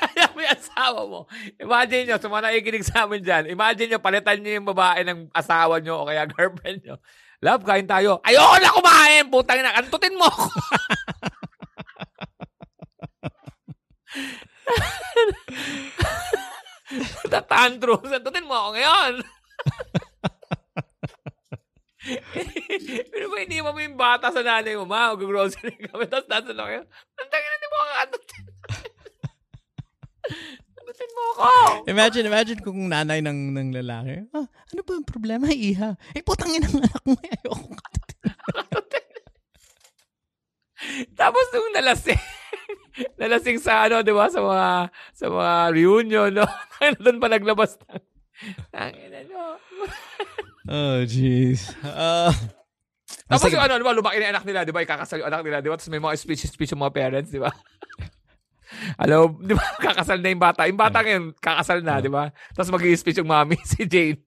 [0.00, 1.20] Alam mo yung asawa mo.
[1.58, 5.30] Imagine nyo, sa mga nakikinig sa amin dyan, imagine nyo, palitan nyo yung babae ng
[5.34, 6.96] asawa nyo o kaya girlfriend nyo.
[7.40, 8.20] Love, kain tayo.
[8.22, 9.24] Ayoko na kumain!
[9.32, 10.44] Putang na, antutin mo ako!
[17.30, 19.14] Tatantrums, antutin mo ako ngayon!
[23.12, 25.12] Pero ba hindi mo yung bata sa nanay mo, ma?
[25.14, 26.82] Mag-grocery kami, tapos nasa na kayo.
[26.88, 28.44] Ang tangin na, di mo kakanutin.
[30.80, 31.46] Anutin mo ako!
[31.86, 34.26] imagine, imagine kung nanay ng, ng lalaki.
[34.34, 35.94] Ah, ano ba ang problema, iha?
[36.16, 37.14] Eh, putang ina ng anak mo.
[37.20, 37.86] eh, Ayoko ka.
[41.12, 42.16] Tapos nung nalasing,
[43.16, 44.68] nalasing sa ano, di ba, sa mga,
[45.14, 46.46] sa mga reunion, no?
[47.04, 48.02] Doon pa naglabas ng,
[48.72, 49.42] tangin na, no?
[50.70, 51.72] Oh, jeez.
[51.82, 52.30] Uh,
[53.26, 55.58] Tapos yung ano, di ba, lumaki na anak nila, di ba, ikakasal yung anak nila,
[55.62, 55.76] di ba?
[55.78, 57.50] Tapos may mga speech-speech yung mga parents, di ba?
[59.00, 60.66] Hello, di ba, kakasal na yung bata.
[60.70, 62.30] Yung bata ngayon, kakasal na, di ba?
[62.54, 64.20] Tapos mag speech yung mami, si Jane.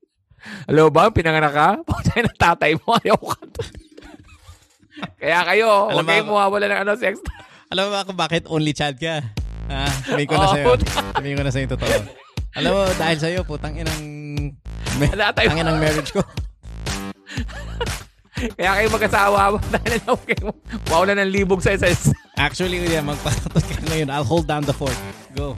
[0.68, 1.68] Hello ba, pinanganak ka?
[1.88, 3.40] Puta ng tatay mo, ayaw ka.
[5.20, 7.24] Kaya kayo, Alam huwag kayong mo- mawawala ng ano, sex.
[7.74, 9.26] Alam mo ba kung bakit only child ka?
[9.66, 10.66] Ah, sabihin ko na sa'yo.
[10.78, 10.86] puta.
[11.18, 11.98] Sabihin ko na sa'yo yung totoo.
[12.54, 14.04] Alam mo, dahil sa'yo, putang inang...
[15.34, 16.22] Tangin ang marriage ko.
[18.62, 20.54] Kaya kayo mag-asawa, dahil na huwag kayong
[20.86, 21.90] mawala ng libog sa isa.
[22.38, 24.14] Actually, yeah, magpakatot ka ngayon.
[24.14, 24.94] I'll hold down the fort.
[25.34, 25.58] Go.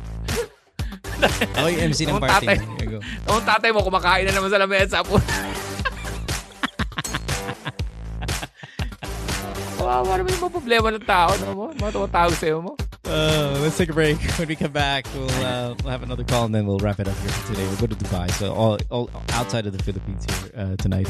[1.60, 2.48] Ako yung MC ng party.
[2.48, 2.58] tatay.
[2.88, 3.04] Go.
[3.28, 5.20] Ang tatay mo, kumakain na naman sa lamesa po.
[9.86, 11.30] Kawawa naman yung mga problema ng tao.
[11.46, 11.50] No?
[11.54, 11.66] Mo?
[11.78, 12.74] Mga tumatawag sa'yo mo.
[13.06, 14.18] Uh, let's take a break.
[14.42, 17.06] When we come back, we'll uh, we'll have another call and then we'll wrap it
[17.08, 17.62] up here for today.
[17.70, 21.06] We'll go to Dubai, so all, all outside of the Philippines here uh, tonight.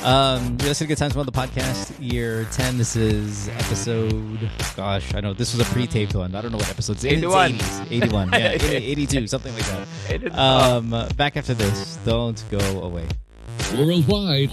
[0.00, 2.78] Um, you're listening to Good Times One, the podcast, year ten.
[2.80, 4.48] This is episode.
[4.80, 6.32] Gosh, I know this was a pre-taped one.
[6.34, 6.96] I don't know what episode.
[6.96, 7.52] It's 81.
[7.52, 10.32] 80s, 81, yeah, 82, something like that.
[10.32, 11.98] Um, back after this.
[12.06, 13.04] Don't go away.
[13.76, 14.52] Worldwide,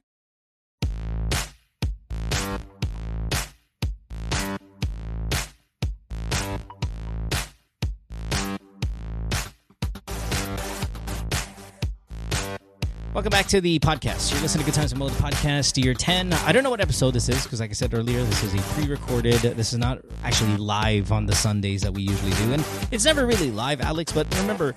[13.21, 14.31] Welcome back to the podcast.
[14.31, 16.33] You're listening to Good Times and Mo, the podcast, year 10.
[16.33, 18.57] I don't know what episode this is because, like I said earlier, this is a
[18.73, 19.35] pre recorded.
[19.41, 22.53] This is not actually live on the Sundays that we usually do.
[22.53, 24.73] And it's never really live, Alex, but remember,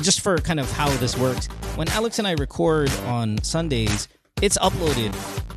[0.00, 4.08] just for kind of how this works, when Alex and I record on Sundays,
[4.40, 5.14] it's uploaded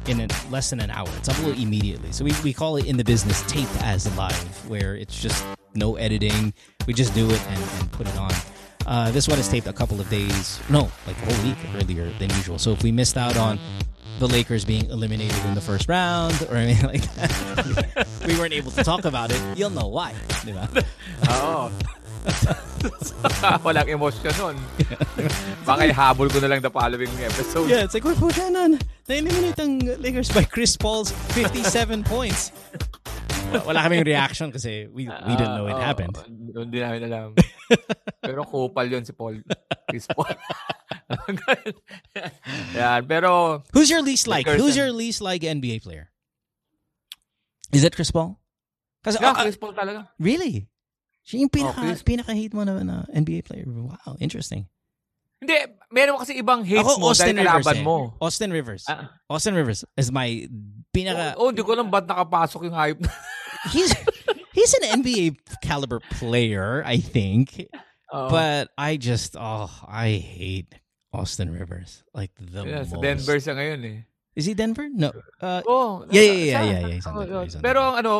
[0.09, 1.07] in less than an hour.
[1.19, 2.11] It's uploaded immediately.
[2.11, 5.95] So we, we call it in the business tape as live, where it's just no
[5.95, 6.53] editing.
[6.85, 8.33] We just do it and, and put it on.
[8.89, 12.09] Uh, this one is taped a couple of days, no, like a whole week earlier
[12.17, 12.57] than usual.
[12.57, 13.61] So if we missed out on
[14.17, 17.29] the Lakers being eliminated in the first round or anything like that,
[18.27, 20.17] we weren't able to talk about it, you'll know why.
[20.41, 20.65] di ba?
[21.29, 21.69] Oo.
[23.65, 24.57] Walang emosyon nun.
[25.69, 27.69] Baka ihabol ko na lang the following episode.
[27.69, 28.73] Yeah, it's like, we're puta na.
[29.07, 32.49] Na-eliminate ang Lakers by Chris Paul's 57 points.
[33.65, 36.17] Wala kaming reaction kasi we, we didn't know it Ah, happened.
[36.53, 37.29] Hindi namin alam.
[38.21, 39.41] Pero kupal yun si Paul.
[39.89, 40.29] Chris Paul.
[42.77, 43.05] Yan.
[43.05, 44.47] Pero, Who's your least like?
[44.47, 46.09] Who's your least like NBA player?
[47.71, 48.37] Is it Chris Paul?
[49.05, 50.09] Kasi, yeah, Chris Paul talaga.
[50.19, 50.67] really?
[51.23, 53.69] Siya yung pinaka, Oh, pinaka-hate mo na, na NBA player.
[53.69, 54.65] Wow, interesting.
[55.39, 55.55] Hindi,
[55.93, 57.85] meron kasi ibang hates Ako, mo Austin dahil Rivers kalaban eh.
[57.85, 57.97] mo.
[58.19, 58.83] Austin Rivers.
[58.89, 59.07] Ah.
[59.29, 60.49] Austin Rivers is my
[60.91, 61.37] pinaka...
[61.39, 62.99] Oh, hindi ko alam ba't nakapasok yung hype.
[63.71, 63.93] He's
[64.53, 67.69] he's an NBA caliber player, I think.
[68.09, 68.29] Oo.
[68.29, 70.73] But I just, oh, I hate
[71.13, 72.03] Austin Rivers.
[72.13, 73.05] Like the Yeah, sa most.
[73.05, 73.99] Denver siya ngayon eh.
[74.37, 74.87] Is he Denver?
[74.87, 75.11] No.
[75.41, 77.81] Uh, Oh, Yeah, yeah, yeah, sa- yeah, yeah, he's on oh, Denver, he's on Pero
[77.97, 78.11] ano,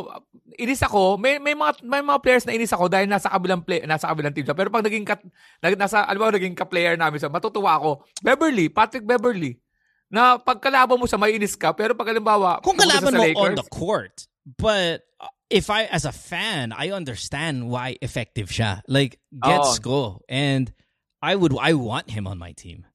[0.60, 3.86] inis ako, may may mga may mga players na inis ako dahil nasa kabilang play,
[3.88, 4.58] nasa kabilang team siya.
[4.58, 5.22] Pero pag naging kat,
[5.64, 8.04] nag, nasa alam mo naging ka-player namin siya, matutuwa ako.
[8.20, 9.62] Beverley, Patrick Beverley.
[10.10, 11.72] Na pagkalaban mo siya, may inis ka.
[11.72, 14.16] Pero pag halimbawa, kung kalaban mo sa on Lakers, the court.
[14.58, 18.82] But uh, if I, as a fan, I understand why effective siya.
[18.88, 19.82] Like, gets Oo.
[19.82, 20.02] go.
[20.30, 20.72] And
[21.22, 22.86] I would, I want him on my team.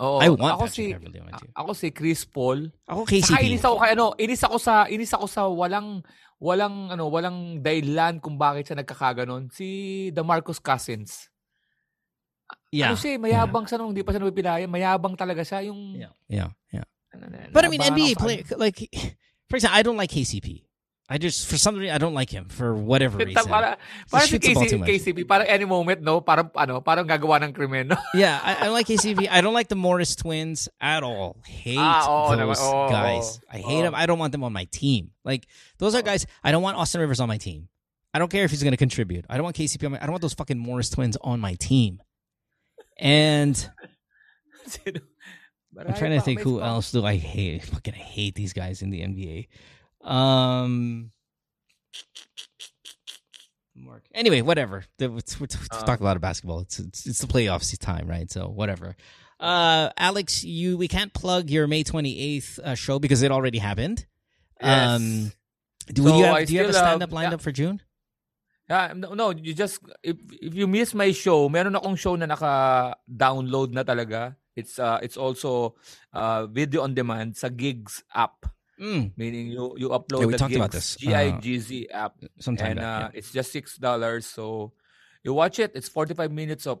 [0.00, 1.52] Oh, I want ako Patrick si, Beverley on my team.
[1.52, 2.72] ako si Chris Paul.
[2.88, 3.44] Ako Saka KCP.
[3.44, 6.00] inis ako kay ano, inis ako sa inis ako sa walang
[6.40, 9.52] walang ano, walang dahilan kung bakit siya nagkakaganon.
[9.52, 11.28] Si DeMarcus Cousins.
[12.72, 12.88] Yeah.
[12.88, 14.64] Ano siya, eh, mayabang siya nung hindi pa siya napipilaya.
[14.64, 15.60] Mayabang talaga siya.
[15.68, 16.16] Yung, Yeah.
[16.26, 16.50] Yeah.
[16.72, 16.88] Yeah.
[17.52, 18.80] But I mean, NBA ako sa- play like,
[19.52, 20.64] for example, I don't like KCP.
[21.10, 23.44] I just for some reason I don't like him for whatever reason.
[23.44, 23.76] para,
[24.10, 25.12] para si shoots the ball KC.
[25.12, 26.20] KCP, parang any moment, no?
[26.22, 27.96] Parang, ano, parang gagawa ng krimen, no?
[28.14, 29.28] Yeah, I, I don't like KCP.
[29.30, 31.36] I don't like the Morris twins at all.
[31.44, 32.60] Hate Ah, oo those.
[32.60, 33.38] Oo, guys.
[33.42, 33.52] oo.
[33.52, 33.82] I hate Oo.
[33.82, 33.94] them.
[33.94, 35.10] I don't want them on my team.
[35.24, 35.46] Like
[35.78, 36.24] those are guys.
[36.42, 37.68] I don't want Austin Rivers on my team.
[38.14, 39.24] I don't care if he's going to contribute.
[39.28, 39.98] I don't want KCP on my.
[39.98, 42.00] I don't want those fucking Morris twins on my team.
[42.96, 43.56] And?
[44.86, 47.62] I'm trying to think who else do I hate.
[47.62, 49.48] I fucking hate these guys in the NBA.
[50.02, 51.10] Um.
[53.74, 54.04] Mark.
[54.14, 54.84] Anyway, whatever.
[54.98, 55.20] We're, we're
[55.70, 55.82] Uh.
[55.84, 56.60] talking a lot of basketball.
[56.60, 58.30] It's, it's it's the playoffs time, right?
[58.30, 58.96] So whatever.
[59.40, 64.06] Uh, Alex, you we can't plug your May 28th uh, show because it already happened.
[64.60, 64.88] Yes.
[64.88, 65.32] Um,
[65.88, 67.34] do So you have I do you have a uh, stand up lined yeah.
[67.34, 67.82] up for June?
[68.70, 72.24] Yeah, no, no, you just, if, if you miss my show, meron akong show na
[72.26, 74.36] naka-download na talaga.
[74.54, 75.74] It's uh, it's also
[76.14, 78.46] uh, video on demand sa Gigz app.
[78.80, 82.16] Mm, Meaning you you upload Yeah, we the talked about this, uh, G-I-G-Z app.
[82.40, 82.84] sometime and back.
[82.84, 83.18] uh, yeah.
[83.18, 84.24] it's just six dollars.
[84.26, 84.72] So
[85.22, 85.72] you watch it.
[85.76, 86.80] It's 45 minutes of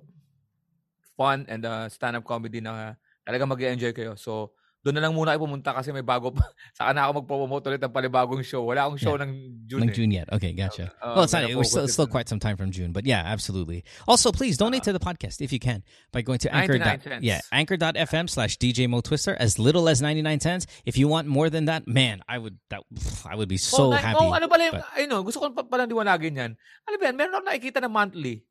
[1.16, 2.94] fun and uh, stand-up comedy na
[3.28, 4.16] talaga mag enjoy kayo.
[4.18, 6.42] So doon na lang muna kayo pumunta kasi may bago pa.
[6.78, 8.66] Saka na ako mag-promote ulit ng panibagong show.
[8.66, 9.78] Wala akong show ng June.
[9.86, 9.96] Like eh.
[10.02, 10.26] June yet?
[10.26, 10.90] Okay, gotcha.
[10.98, 11.46] Uh, well, it's not.
[11.46, 12.14] We're still, still it.
[12.14, 13.86] quite some time from June, but yeah, absolutely.
[14.10, 16.82] Also, please donate to the podcast if you can by going to anchor.
[16.82, 17.22] 99 dot-.
[17.22, 19.38] Yeah, anchor.fm slash DJ Mo Twister.
[19.38, 20.66] As little as ninety nine cents.
[20.82, 22.58] If you want more than that, man, I would.
[22.74, 22.82] That
[23.22, 24.18] I would be so oh, happy.
[24.18, 26.52] Oh, ano pala yung, but- ayun, no, gusto ko pa palang liwanagin yan.
[26.90, 27.14] Ano ba yan?
[27.14, 28.42] Meron ako nakikita na monthly.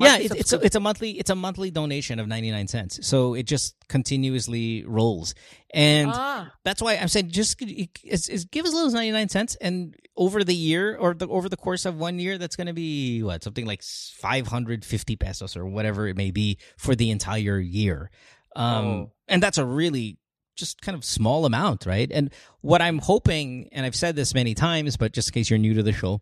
[0.00, 3.06] Yeah, it, it's a, it's a monthly it's a monthly donation of 99 cents.
[3.06, 5.34] So it just continuously rolls.
[5.74, 7.60] And ah, that's why I'm saying just
[8.04, 11.48] is, is give as little as 99 cents and over the year or the over
[11.48, 15.66] the course of one year that's going to be what something like 550 pesos or
[15.66, 18.10] whatever it may be for the entire year.
[18.54, 19.12] Um Oh.
[19.28, 20.18] and that's a really
[20.56, 22.10] just kind of small amount, right?
[22.12, 25.58] And what I'm hoping and I've said this many times but just in case you're
[25.58, 26.20] new to the show,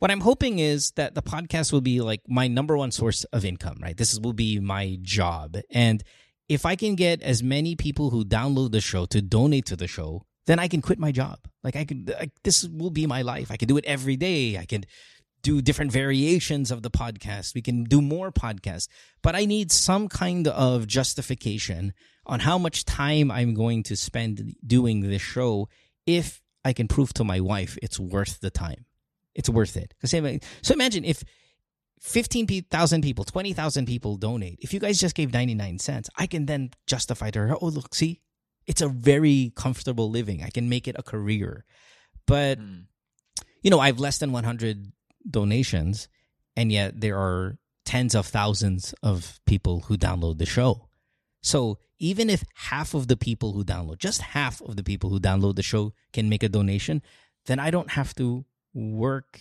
[0.00, 3.44] what I'm hoping is that the podcast will be like my number one source of
[3.44, 3.96] income, right?
[3.96, 5.58] This will be my job.
[5.70, 6.02] And
[6.48, 9.86] if I can get as many people who download the show to donate to the
[9.86, 11.38] show, then I can quit my job.
[11.62, 13.50] Like I could, this will be my life.
[13.50, 14.56] I can do it every day.
[14.56, 14.84] I can
[15.42, 17.54] do different variations of the podcast.
[17.54, 18.88] We can do more podcasts,
[19.22, 21.92] but I need some kind of justification
[22.24, 25.68] on how much time I'm going to spend doing this show
[26.06, 28.86] if I can prove to my wife it's worth the time
[29.34, 29.94] it's worth it.
[30.04, 31.22] So imagine if
[32.00, 34.58] 15,000 people, 20,000 people donate.
[34.60, 37.94] If you guys just gave 99 cents, I can then justify to her, oh, look,
[37.94, 38.20] see,
[38.66, 40.42] it's a very comfortable living.
[40.42, 41.64] I can make it a career.
[42.26, 42.84] But, mm.
[43.62, 44.92] you know, I have less than 100
[45.28, 46.08] donations,
[46.56, 50.88] and yet there are tens of thousands of people who download the show.
[51.42, 55.20] So even if half of the people who download, just half of the people who
[55.20, 57.02] download the show can make a donation,
[57.46, 59.40] then I don't have to work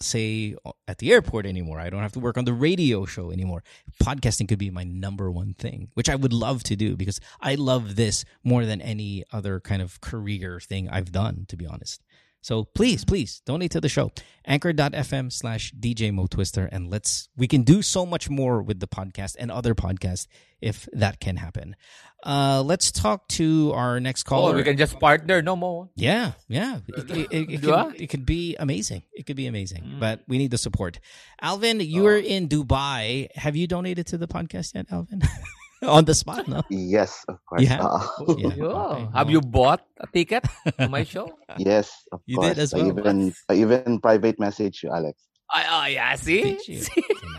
[0.00, 0.56] say
[0.88, 1.78] at the airport anymore.
[1.78, 3.62] I don't have to work on the radio show anymore.
[4.02, 7.54] Podcasting could be my number one thing, which I would love to do because I
[7.54, 12.02] love this more than any other kind of career thing I've done, to be honest.
[12.44, 14.12] So please, please donate to the show.
[14.44, 16.68] Anchor.fm slash DJ Mo Twister.
[16.70, 20.26] And let's, we can do so much more with the podcast and other podcasts
[20.60, 21.74] if that can happen.
[22.22, 24.54] Uh, let's talk to our next oh, caller.
[24.56, 25.88] we can just partner, no more.
[25.96, 26.80] Yeah, yeah.
[26.86, 29.04] It, it, it, it, could, it could be amazing.
[29.14, 30.00] It could be amazing, Mm.
[30.00, 31.00] but we need the support.
[31.40, 33.28] Alvin, you are in Dubai.
[33.36, 35.22] Have you donated to the podcast yet, Alvin?
[35.88, 36.62] On the spot, no?
[36.70, 37.62] Yes, of course.
[37.62, 37.84] You have?
[38.24, 38.36] Oo.
[38.38, 38.54] Yeah.
[38.64, 39.08] Okay.
[39.14, 40.44] Have you bought a ticket
[40.78, 41.28] to my show?
[41.58, 42.54] yes, of You course.
[42.54, 42.88] did as I well.
[42.98, 43.16] even
[43.48, 45.20] I even private message you, Alex.
[45.52, 46.56] Ay, oh, yeah, see?
[46.58, 46.80] See?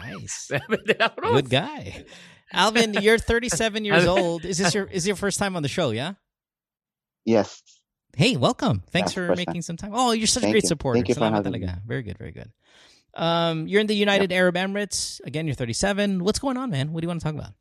[0.05, 0.47] Nice.
[0.53, 1.41] Bebe de la Cruz.
[1.41, 2.05] Good guy.
[2.53, 4.45] Alvin, you're 37 years old.
[4.45, 6.13] Is this your is your first time on the show, yeah?
[7.25, 7.62] Yes.
[8.15, 8.84] Hey, welcome.
[8.93, 9.91] Thanks Yeah, for first making some time.
[9.93, 10.69] Oh, you're such a great you.
[10.69, 10.97] supporter.
[11.01, 11.81] Thank you for having talaga.
[11.84, 12.53] Very good, very good.
[13.17, 15.19] Um, you're in the United Arab Emirates.
[15.25, 16.23] Again, you're 37.
[16.23, 16.93] What's going on, man?
[16.93, 17.51] What do you want to talk about?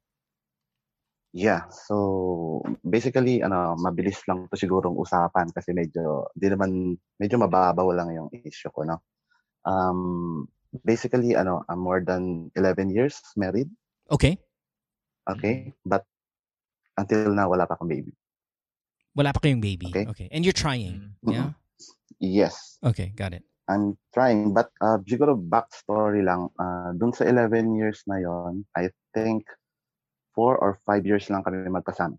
[1.34, 1.66] Yeah.
[1.90, 8.14] So basically ano, mabilis lang to sigurong usapan kasi medyo di naman medyo mababaw lang
[8.14, 9.02] yung issue ko, no.
[9.66, 10.46] Um
[10.86, 13.66] basically ano, I'm more than 11 years married,
[14.14, 14.38] Okay.
[15.26, 15.74] okay?
[15.82, 16.06] But
[16.94, 18.14] until now wala pa akong baby.
[19.18, 19.90] Wala pa kayong baby.
[19.90, 20.06] Okay.
[20.06, 20.28] Okay.
[20.30, 21.18] And you're trying.
[21.26, 21.58] Yeah?
[22.22, 22.78] Yes.
[22.78, 23.42] Okay, got it.
[23.66, 28.92] I'm trying but uh, siguro backstory lang uh, dun sa 11 years na yon I
[29.16, 29.50] think
[30.34, 32.18] four or five years lang kami magkasama.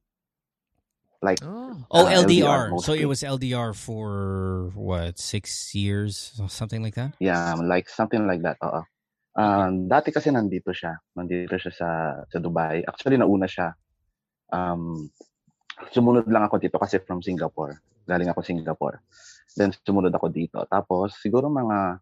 [1.22, 1.74] Like Oh.
[1.92, 2.72] Oh, Uh, LDR.
[2.76, 4.10] LDR So it was LDR for
[4.76, 7.16] what, six years or something like that?
[7.20, 8.58] yeah, like something like that.
[8.62, 8.84] Oo.
[9.36, 10.96] Um, dati kasi nandito siya.
[11.20, 11.90] Nandito siya sa
[12.24, 12.88] sa Dubai.
[12.88, 13.76] Actually nauna siya.
[14.54, 15.12] Um
[15.92, 17.84] sumunod lang ako dito kasi from Singapore.
[18.08, 19.04] Galing ako Singapore.
[19.60, 20.64] Then sumunod ako dito.
[20.72, 22.00] Tapos siguro mga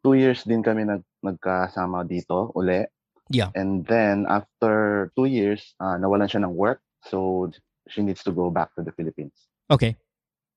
[0.00, 2.84] two years din kami nag nagkasama dito uli.
[3.34, 3.50] Yeah.
[3.58, 6.78] And then after two years, uh, nawalan siya ng work.
[7.10, 7.50] So
[7.90, 9.34] she needs to go back to the Philippines.
[9.68, 9.98] Okay.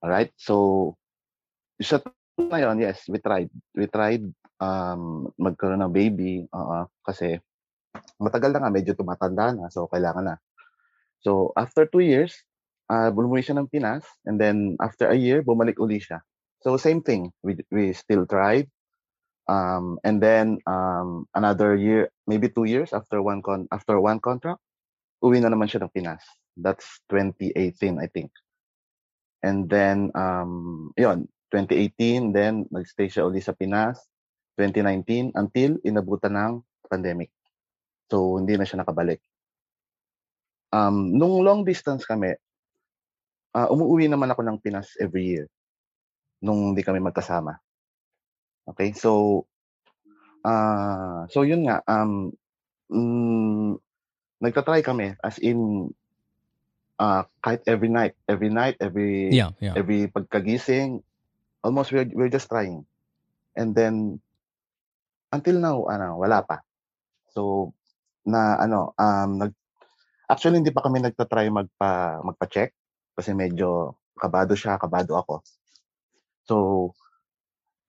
[0.05, 0.29] All right?
[0.37, 0.95] So
[1.81, 2.01] sa
[2.37, 3.49] na yun, yes, we tried.
[3.73, 4.23] We tried
[4.61, 7.37] um magkaroon ng baby, oo, kasi
[8.21, 10.35] matagal na nga, medyo tumatanda na, so kailangan na.
[11.21, 12.33] So after two years,
[12.89, 16.21] uh, bumuwi siya ng Pinas, and then after a year, bumalik uli siya.
[16.61, 18.69] So same thing, we we still tried.
[19.47, 24.59] Um, and then um, another year, maybe two years after one con after one contract,
[25.23, 26.23] uwi na naman siya ng Pinas.
[26.59, 28.31] That's 2018, I think.
[29.45, 34.01] And then, um, yun, 2018, then nagstay siya uli sa Pinas.
[34.57, 36.53] 2019, until inabutan ng
[36.89, 37.29] pandemic.
[38.09, 39.21] So, hindi na siya nakabalik.
[40.73, 42.33] Um, nung long distance kami,
[43.53, 45.45] ah, umuwi naman ako ng Pinas every year.
[46.41, 47.53] Nung hindi kami magkasama.
[48.67, 49.43] Okay, so,
[50.43, 52.35] ah, so yun nga, um,
[52.91, 53.79] mm,
[54.43, 55.91] nagtatry kami as in,
[56.99, 59.75] ah, kahit every night, every night, every Yeah, yeah.
[59.79, 60.99] every pagkagising,
[61.63, 62.83] almost we're, we're just trying.
[63.55, 64.19] And then,
[65.31, 66.59] until now, ano, wala pa.
[67.31, 67.71] So,
[68.27, 69.55] na ano, um, nag,
[70.27, 72.75] actually hindi pa kami nagtatry magpa, magpa-check
[73.15, 75.39] kasi medyo kabado siya, kabado ako.
[76.43, 76.55] So,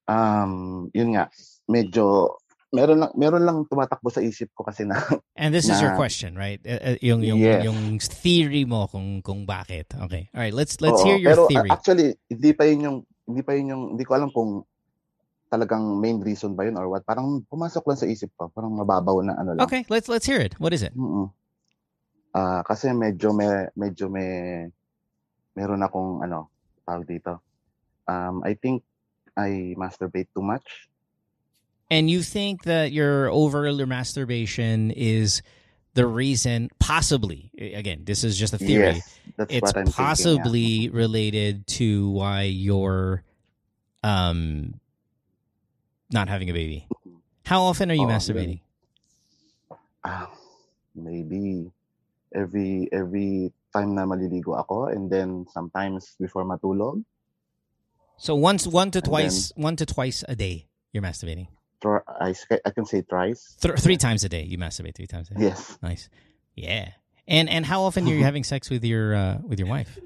[0.09, 0.53] um,
[0.97, 1.29] yun nga,
[1.69, 2.35] medyo
[2.69, 5.01] meron lang meron lang tumatakbo sa isip ko kasi na
[5.41, 6.61] And this is your Na- question, right?
[6.65, 7.65] Uh, uh, yung yung Yes.
[7.65, 9.89] yung theory mo kung kung bakit.
[10.09, 10.29] Okay.
[10.37, 11.71] All right, let's let's Oo, hear your pero uh, theory.
[11.73, 12.97] actually hindi pa yun yung
[13.29, 14.65] hindi pa yun yung hindi ko alam kung
[15.49, 17.05] talagang main reason ba yun or what.
[17.09, 19.65] Parang pumasok lang sa isip ko, parang mababaw na ano lang.
[19.65, 20.53] Okay, let's let's hear it.
[20.61, 20.93] What is it?
[20.93, 21.33] Mm.
[22.37, 24.69] Ah, kasi medyo may medyo may
[25.57, 26.53] meron akong ano,
[26.85, 27.41] tawag dito.
[28.05, 28.85] Um, I think
[29.39, 30.91] I masturbate too much.
[31.91, 35.41] And you think that your over masturbation is
[35.95, 39.01] the reason possibly again, this is just a theory.
[39.01, 39.95] Yes, that's it's what I'm thinking.
[39.97, 40.07] yeah.
[40.07, 43.23] possibly related to why you're
[44.03, 44.75] um
[46.11, 46.87] not having a baby.
[47.47, 48.61] How often are you Oo, masturbating?
[50.05, 50.29] Ah,
[50.95, 51.73] maybe
[52.35, 57.01] every every time na maliligo ako and then sometimes before matulog,
[58.19, 61.47] So once one to And twice one to twice a day you're masturbating.
[61.81, 62.35] tr- I,
[62.67, 63.57] I can say thrice.
[63.63, 65.55] Th- three times a day you masturbate three times a day.
[65.55, 65.79] Yes.
[65.83, 66.09] Nice.
[66.55, 66.91] Yeah.
[67.27, 69.99] And and how often are you having sex with your uh, with your wife?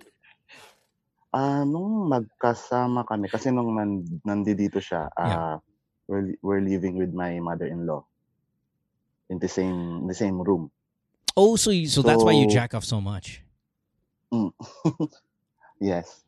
[1.32, 5.56] Ah, nung magkasama kami kasi nung nan, nandito siya, ah
[6.04, 8.04] we're we're living with my mother-in-law
[9.32, 10.68] in the same in the same room.
[11.32, 13.40] Oh, so you, so that's why you jack off so much.
[15.80, 16.22] Yes.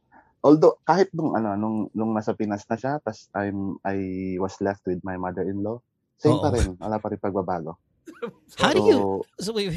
[0.44, 3.96] Although kahit nung ano nung nung nasa Pinas na siya, tas I'm I
[4.36, 5.80] was left with my mother-in-law,
[6.20, 6.54] same pa Oo.
[6.54, 7.80] rin, wala pa rin pagbabago.
[8.60, 9.72] How do you So, so wait,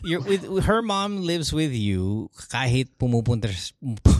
[0.00, 3.52] you're with her mom lives with you kahit pumupunta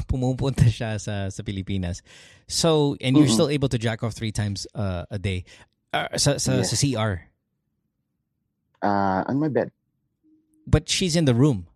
[0.05, 2.05] pumupunta siya sa sa Pilipinas.
[2.45, 3.33] So and you're Mm-mm.
[3.33, 5.49] still able to jack off three times uh, a day.
[5.91, 6.71] Uh, sa sa, Yes.
[6.71, 7.33] sa CR.
[8.83, 9.73] ah on my bed.
[10.67, 11.67] But she's in the room.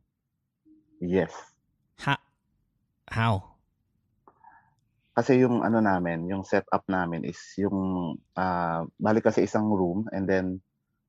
[1.00, 1.32] Yes.
[1.96, 2.20] How
[3.08, 3.53] how?
[5.14, 10.26] Kasi yung ano namin, yung setup namin is yung ah balik kasi isang room and
[10.26, 10.58] then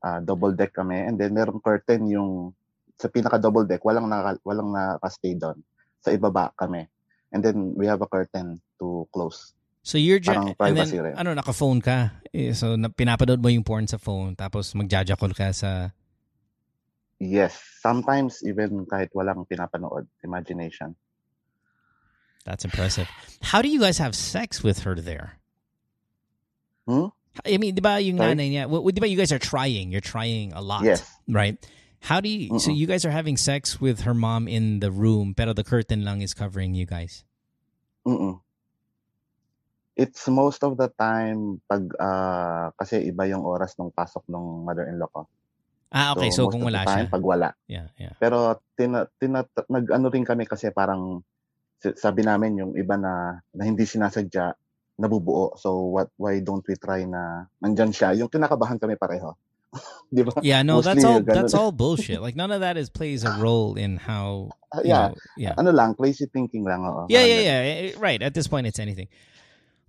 [0.06, 2.54] ah, double deck kami and then merong curtain yung
[3.02, 5.58] sa pinaka double deck walang naka, walang naka-stay doon.
[6.06, 6.86] Sa ibaba kami.
[7.34, 9.58] And then we have a curtain to close.
[9.82, 11.14] So you're Parang and then rin.
[11.18, 12.22] ano naka-phone ka.
[12.30, 15.90] Eh, So na, pinapanood mo yung porn sa phone tapos magjajakol ka sa
[17.18, 20.94] Yes, sometimes even kahit walang pinapanood, imagination.
[22.46, 23.10] That's impressive.
[23.42, 25.42] How do you guys have sex with her there?
[26.86, 27.10] Hmm?
[27.44, 28.66] I mean, ba yung Sorry?
[28.70, 31.04] well, di ba you guys are trying, you're trying a lot, Yes.
[31.28, 31.58] right?
[32.06, 32.78] How do you, so Mm-mm.
[32.78, 36.22] you guys are having sex with her mom in the room, pero the curtain lang
[36.22, 37.26] is covering you guys.
[38.06, 38.40] Mm-mm.
[39.98, 45.10] It's most of the time pag ah, kasi iba yung oras ng pasok ng mother-in-law
[45.10, 45.22] ko.
[45.96, 46.86] Ah, okay, so, most kung of the siya.
[46.86, 47.50] time, pag wala.
[47.72, 48.14] Yeah, yeah.
[48.20, 51.24] Pero tina, tina, nag-ano rin kami kasi parang
[51.94, 54.58] sabi namin yung iba na, na hindi sinasadya
[54.98, 55.60] nabubuo.
[55.60, 58.18] So what why don't we try na nandyan siya?
[58.18, 59.36] Yung kinakabahan kami pareho.
[60.16, 60.32] Di ba?
[60.42, 61.36] Yeah, no, that's all, ganun.
[61.36, 62.22] that's all bullshit.
[62.22, 65.12] Like none of that is plays a role in how, you yeah.
[65.12, 65.54] know, yeah.
[65.58, 66.88] Ano lang, crazy thinking lang.
[66.88, 67.92] Oo, Yeah, parang yeah, yeah.
[67.92, 68.22] Eh, Right.
[68.22, 69.08] At this point, it's anything.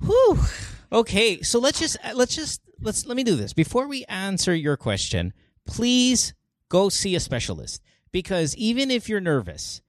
[0.03, 0.39] Whew.
[0.93, 4.55] Okay, so let's just uh, let's just let's let me do this before we answer
[4.55, 5.33] your question.
[5.67, 6.35] Please
[6.69, 7.83] go see a specialist
[8.13, 9.83] because even if you're nervous,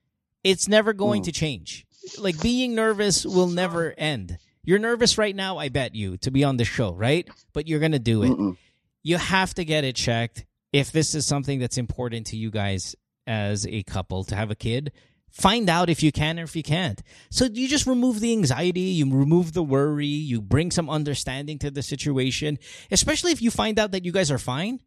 [0.44, 1.26] it's never going Mm.
[1.26, 1.86] to change.
[2.18, 4.38] Like being nervous will never end.
[4.64, 7.28] You're nervous right now, I bet you, to be on the show, right?
[7.54, 8.58] But you're gonna do it Mm-mm.
[9.04, 12.96] you have to get it checked if this is something that's important to you guys
[13.26, 14.92] as a couple to have a kid
[15.32, 18.80] find out if you can or if you can't so you just remove the anxiety
[18.80, 22.58] you remove the worry you bring some understanding to the situation
[22.90, 24.80] especially if you find out that you guys are fine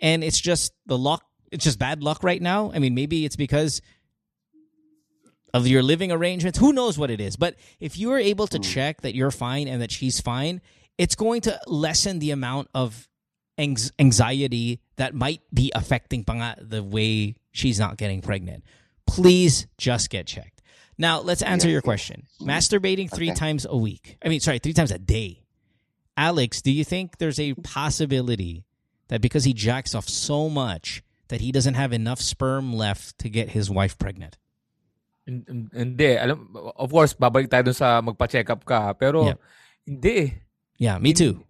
[0.00, 3.36] and it's just the luck it's just bad luck right now i mean maybe it's
[3.36, 3.80] because
[5.54, 8.58] of your living arrangements who knows what it is but if you are able to
[8.58, 8.62] hmm.
[8.62, 10.60] check that you're fine and that she's fine
[10.98, 13.08] it's going to lessen the amount of
[13.58, 18.64] anx- anxiety that might be affecting pa nga the way she's not getting pregnant.
[19.06, 20.62] Please just get checked.
[20.96, 22.26] Now, let's answer your question.
[22.38, 22.50] Hmm.
[22.50, 23.38] Masturbating three Okay.
[23.38, 24.16] times a week.
[24.24, 25.42] I mean, sorry, three times a day.
[26.16, 28.64] Alex, do you think there's a possibility
[29.08, 33.28] that because he jacks off so much that he doesn't have enough sperm left to
[33.28, 34.38] get his wife pregnant?
[35.24, 36.10] Hin- hin- Hindi.
[36.14, 38.92] Alam, of course, babalik tayo dun sa magpa-check up ka.
[38.94, 39.38] Pero, Yeah.
[39.82, 40.30] hindi eh.
[40.76, 41.40] Yeah, me too.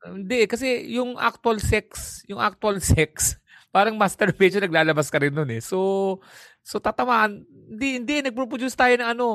[0.00, 3.36] Hindi, kasi yung actual sex, yung actual sex,
[3.68, 5.60] parang masturbation, naglalabas ka rin nun eh.
[5.60, 6.18] So,
[6.62, 9.26] so tatamaan, hindi, hindi, nagpo-produce tayo ng ano,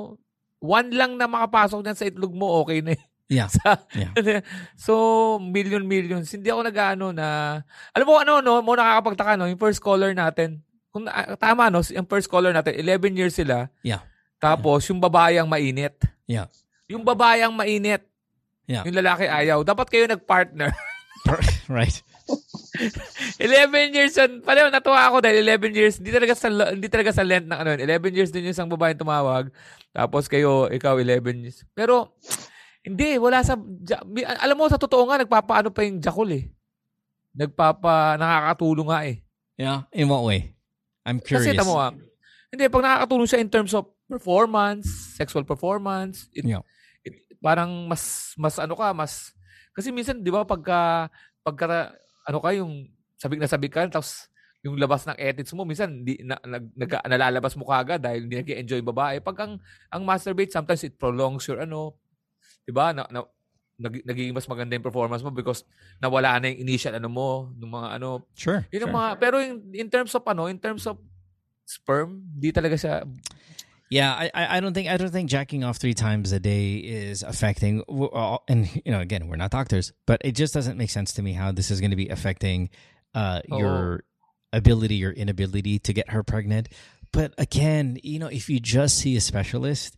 [0.58, 3.04] one lang na makapasok dyan sa itlog mo, okay na eh.
[3.32, 3.48] Yeah.
[3.48, 4.14] Sa- Yeah.
[4.80, 4.94] so,
[5.39, 6.30] million, millions.
[6.30, 7.60] Hindi ako nag-ano na,
[7.91, 10.64] alam mo ano, no, mo nakakapagtaka, no, yung first caller natin,
[10.94, 14.06] kung ah, tama, no, yung first caller natin, 11 years sila, Yeah.
[14.38, 15.98] tapos yung babayang mainit.
[16.30, 16.54] Yeah.
[16.86, 18.06] Yung babayang mainit,
[18.70, 18.86] Yeah.
[18.86, 19.66] yung lalaki ayaw.
[19.66, 20.70] Dapat kayo nag-partner.
[21.68, 21.98] right.
[23.41, 24.46] 11 years yun.
[24.46, 27.70] Pareho, natuwa ako dahil 11 years, hindi talaga sa, hindi talaga sa length ng ano
[27.74, 27.82] yun.
[27.89, 29.50] 11 years din yung isang babae tumawag.
[29.89, 31.66] Tapos kayo, ikaw 11 years.
[31.74, 32.14] Pero,
[32.86, 33.58] hindi, wala sa,
[34.39, 36.46] alam mo, sa totoo nga, nagpapaano pa yung Jakul eh.
[37.34, 39.18] Nagpapa, nakakatulong nga eh.
[39.58, 39.89] Yeah.
[39.89, 40.53] In what way?
[41.04, 41.51] I'm curious.
[41.51, 41.91] Kasi tamo ah,
[42.54, 44.86] hindi, pag nakakatulong siya in terms of performance,
[45.18, 46.62] sexual performance, it, Yeah.
[47.01, 49.34] it- parang mas, mas ano ka, mas,
[49.74, 51.10] kasi minsan, di ba, pagka,
[51.41, 51.91] pagka,
[52.24, 52.88] ano ka, yung
[53.18, 54.30] sabik na sabik ka, tapos
[54.64, 58.39] yung labas ng edits mo, minsan, di, na, nag, nag- nalalabas mo kagad dahil hindi
[58.39, 59.20] nag-enjoy yung babae.
[59.20, 59.54] Pag ang,
[59.91, 61.99] ang masturbate, sometimes it prolongs your, ano,
[62.64, 63.26] di ba, na, na,
[63.80, 65.63] nag, nagiging mas maganda yung performance mo because
[66.01, 68.65] nawala na yung initial ano mo, ng mga ano, Sure.
[68.71, 68.93] yun sure.
[68.93, 70.97] mga, pero in, in terms of ano, in terms of
[71.65, 73.03] sperm, di talaga siya,
[73.93, 77.21] Yeah, I, I don't think I don't think jacking off three times a day is
[77.21, 77.84] affecting.
[77.86, 81.21] uh, And you know, again, we're not doctors, but it just doesn't make sense to
[81.21, 82.71] me how this is going to be affecting
[83.13, 84.01] uh, your
[84.51, 86.69] ability or inability to get her pregnant.
[87.11, 89.93] But again, you know, if you just see a specialist,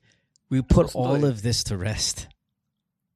[0.50, 2.28] we put all of this to rest.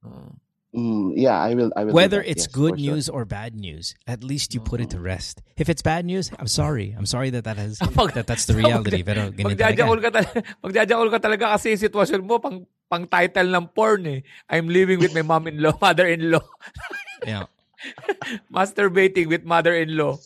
[0.00, 0.32] uh,
[0.70, 1.72] Mm, yeah, I will.
[1.74, 1.92] I will.
[1.92, 2.94] Whether that, it's yes, good for sure.
[2.94, 5.42] news or bad news, at least you put it to rest.
[5.58, 6.94] If it's bad news, I'm sorry.
[6.96, 7.78] I'm sorry that that has
[8.14, 9.02] that that's the reality.
[9.02, 10.06] Pero ganyan magjajakol talaga.
[10.06, 14.20] ka talaga, magjajakol ka talaga kasi yung sitwasyon mo pang pang title ng porn eh.
[14.46, 16.46] I'm living with my mom-in-law, mother-in-law,
[17.26, 17.50] Yeah.
[18.46, 20.22] masturbating with mother-in-law.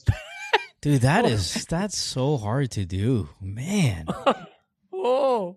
[0.84, 3.32] Dude, that is that's so hard to do.
[3.40, 4.04] Man,
[4.92, 5.56] Oo.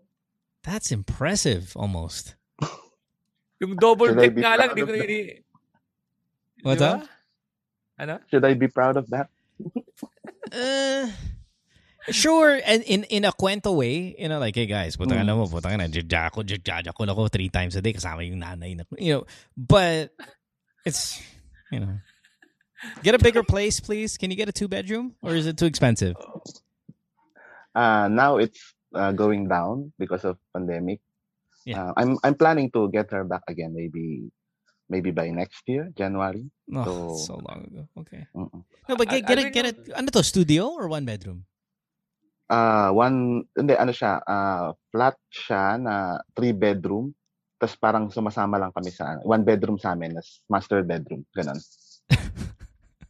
[0.63, 2.36] that's impressive almost.
[3.59, 5.01] Yung double Should I deck be nga lang, proud of ko that?
[5.01, 5.21] hindi.
[6.61, 6.93] What's Di ba?
[7.97, 8.13] Ano?
[8.29, 9.27] Should I be proud of that?
[10.47, 11.11] Uh,
[12.07, 15.27] sure, and in in a kwento way, you know, like, hey guys, putang Mm.
[15.27, 15.43] mm.
[15.43, 19.11] mo, putang na, jajako, jajako ako three times a day kasama yung nanay na, you
[19.11, 19.27] know,
[19.59, 20.15] but
[20.87, 21.19] it's,
[21.67, 21.99] you know,
[23.03, 24.15] get a bigger place, please.
[24.15, 26.15] Can you get a two bedroom or is it too expensive?
[27.75, 31.03] Uh, now it's uh, going down because of pandemic.
[31.67, 31.91] Yeah.
[31.91, 33.75] Uh, I'm I'm planning to get her back again.
[33.75, 34.31] Maybe
[34.87, 36.47] maybe by next year, January.
[36.71, 37.83] Oh, So- so long ago.
[38.07, 38.23] Okay.
[38.31, 38.63] Mm-mm.
[38.87, 39.77] No, but I- get, get I it, mean, get it.
[39.91, 41.43] Ano to, studio or one bedroom?
[42.47, 47.11] Uh, one, hindi, ano siya, uh, flat siya na three bedroom.
[47.59, 51.27] Tapos parang sumasama lang kami sa, one bedroom sa amin, as master bedroom.
[51.35, 51.59] Ganon.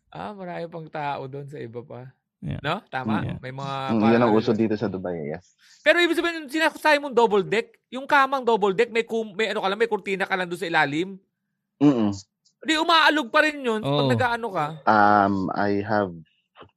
[0.07, 2.09] Ah, marami pang tao doon sa iba pa.
[2.39, 2.61] Yeah.
[2.61, 2.85] No?
[2.85, 3.25] Tama?
[3.25, 3.37] Yeah.
[3.39, 3.75] May mga...
[3.91, 4.61] Mm, yan ang uso doon.
[4.61, 5.57] dito sa Dubai, yes.
[5.81, 9.59] Pero ibig sabihin, sinasabi mong double deck, yung kamang double deck, may, kum, may ano
[9.59, 11.17] ka lang, may kurtina ka lang doon sa ilalim.
[11.77, 12.13] Mm-mm.
[12.59, 14.01] Di, umaalog pa rin yun Oh.
[14.01, 14.65] pag nag-ano ka.
[14.83, 16.13] Um, I have,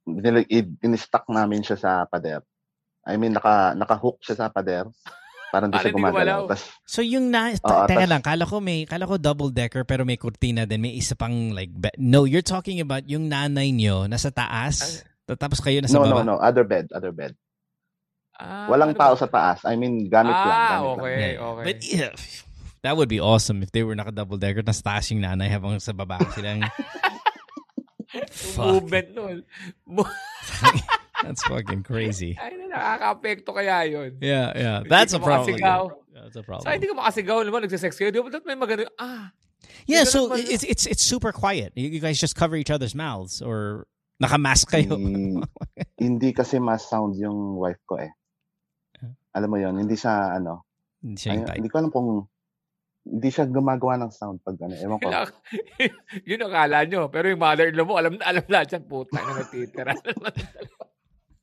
[0.03, 2.41] nil- i- in-stock namin siya sa pader.
[3.03, 4.85] I mean, naka, naka-hook siya sa pader.
[5.51, 6.47] Parang Para siya gumagalaw.
[6.47, 9.83] Tas, So yung na, ta- teka tas- lang, kala ko may, kala ko double decker
[9.83, 13.69] pero may kurtina din, may isa pang like, be- no, you're talking about yung nanay
[13.69, 15.03] nyo nasa taas,
[15.35, 16.23] tapos kayo nasa no, no, baba.
[16.23, 16.35] no.
[16.39, 17.35] Other bed, other bed.
[18.41, 19.19] Ah, Walang tao ba?
[19.21, 19.61] sa taas.
[19.67, 20.49] I mean, gamit lang.
[20.57, 21.19] Ah, Gamit okay, lang.
[21.21, 21.63] Yeah, okay.
[21.67, 22.11] But yeah,
[22.81, 25.77] that would be awesome if they were naka double decker nasa taas yung nanay habang
[25.77, 26.65] sa baba silang
[28.31, 28.83] Fuck.
[28.83, 29.37] Movement nun.
[31.23, 32.35] That's fucking crazy.
[32.35, 34.17] Ay, na, nakaka-apekto kaya yun.
[34.19, 34.77] Yeah, yeah.
[34.83, 35.55] That's a problem.
[36.11, 36.65] That's a Sa problem.
[36.75, 38.11] hindi ka makasigaw, naman, nagsisex kayo.
[38.11, 39.31] Di ba may magano, ah,
[39.85, 41.73] Yeah, so it's it's it's super quiet.
[41.75, 43.85] You guys just cover each other's mouths or
[44.21, 44.93] nakamask kayo.
[44.93, 45.41] Hindi,
[46.05, 48.13] hindi kasi mas sound yung wife ko eh.
[49.33, 50.67] Alam mo yon hindi siya ano,
[51.01, 51.57] Hindi siya yung type.
[51.57, 52.09] hindi ko alam kung
[53.01, 54.77] hindi siya gumagawa ng sound pag ano.
[54.77, 55.09] Ewan ko.
[56.21, 57.09] Yun ang akala nyo.
[57.09, 58.83] Pero yung mother-in-law mo, alam na alam lahat yan.
[58.85, 59.97] Puta na natitira.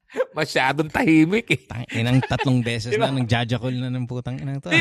[0.33, 1.61] Masyadong tahimik eh.
[1.63, 3.09] Tang inang tatlong beses Di ba?
[3.09, 4.73] na nang jajakol na ng putang inang to.
[4.73, 4.81] Di,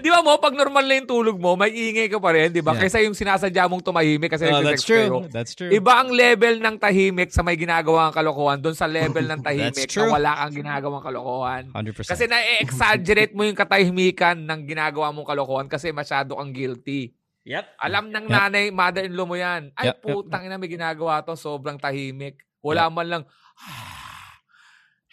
[0.00, 2.58] di ba mo, pag normal na yung tulog mo, may ingay ka pa rin, di
[2.58, 2.72] ba?
[2.72, 2.80] Yeah.
[2.80, 5.08] Kaysa yung sinasadya mong tumahimik kasi Oh, that's true.
[5.12, 5.28] kayo.
[5.28, 5.68] That's true.
[5.68, 9.76] Iba ang level ng tahimik sa may ginagawa kang kalokohan doon sa level ng tahimik
[9.76, 11.62] That's na wala kang ginagawang kalokohan.
[11.68, 12.08] 100%.
[12.08, 17.12] Kasi na-exaggerate mo yung katahimikan ng ginagawa mong kalokohan kasi masyado kang guilty.
[17.42, 17.76] Yep.
[17.76, 18.32] Alam ng Yep.
[18.32, 19.68] nanay, mother-in-law mo yan.
[19.74, 21.34] Ay, Yep, yep, putang ina, may ginagawa to.
[21.34, 22.38] Sobrang tahimik.
[22.60, 23.22] Wala man lang,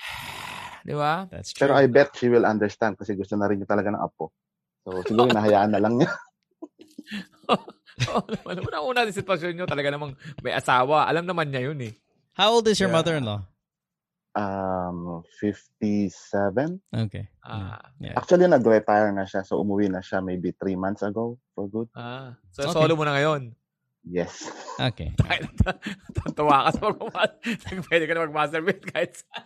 [0.88, 1.28] di ba?
[1.30, 1.68] That's true.
[1.68, 4.32] Pero I bet she will understand kasi gusto na rin niya talaga ng apo.
[4.84, 6.10] So siguro nahayaan na lang niya.
[8.16, 8.54] Oo naman.
[8.64, 11.04] Naman ang una sa sitwasyon nyo, talaga namang may asawa.
[11.06, 11.94] Alam naman niya yun eh.
[12.34, 12.96] How old is your Yeah.
[12.96, 13.44] mother-in-law?
[14.40, 16.80] Um, 57.
[17.10, 17.28] Okay.
[17.44, 18.16] Ah, Yeah.
[18.16, 19.44] Actually, nag-retire na siya.
[19.44, 21.92] So umuwi na siya maybe three months ago for good.
[21.98, 22.40] ah.
[22.56, 22.88] So, Okay.
[22.88, 23.52] solo mo na ngayon.
[24.08, 24.48] Yes.
[24.80, 25.12] Okay.
[26.40, 27.36] Tuwa ka sa pag
[27.92, 29.44] Pwede ka na mag-masturbate kahit sa...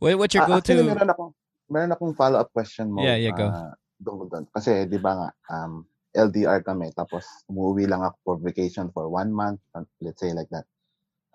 [0.00, 0.94] Wait, what's your actually, go-to?
[0.94, 1.30] meron akong,
[1.66, 3.02] meron akong follow-up question mo.
[3.02, 3.50] Yeah, yeah, go.
[3.50, 4.44] ah, tungkol doon.
[4.54, 5.82] Kasi, di ba nga, um,
[6.14, 10.48] LDR kami, tapos umuwi lang ako for vacation for one month, uh, let's say like
[10.54, 10.64] that.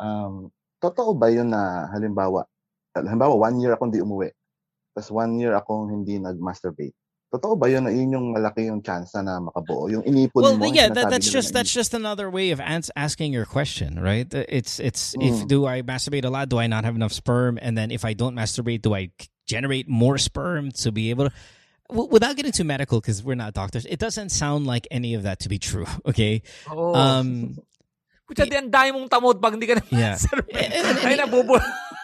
[0.02, 0.50] Um,
[0.82, 2.48] totoo ba yun na halimbawa,
[2.96, 4.34] halimbawa one year akong di umuwi,
[4.96, 6.98] tapos one year akong hindi nag-masturbate.
[7.34, 9.90] Totoo ba yun na yun yung malaki yung chance na makabuo?
[9.90, 13.34] Yung inipon Well, mo, yeah, that, that's just that's just another way of ans- asking
[13.34, 14.30] your question, right?
[14.30, 15.48] Uh, It's it's if Mm.
[15.50, 16.48] do I masturbate a lot?
[16.54, 17.58] Do I not have enough sperm?
[17.58, 19.10] And then if I don't masturbate, do I
[19.50, 21.34] generate more sperm to be able to?
[21.90, 25.26] W- without getting too medical, because we're not doctors, it doesn't sound like any of
[25.26, 25.90] that to be true.
[26.06, 26.94] Okay, Oo.
[26.94, 27.58] um,
[28.30, 30.16] Kutsa, di ang dami mong tamod pag hindi ka na Yeah.
[30.16, 30.54] masturbate.
[30.54, 31.58] And- and- Ay, nabubo.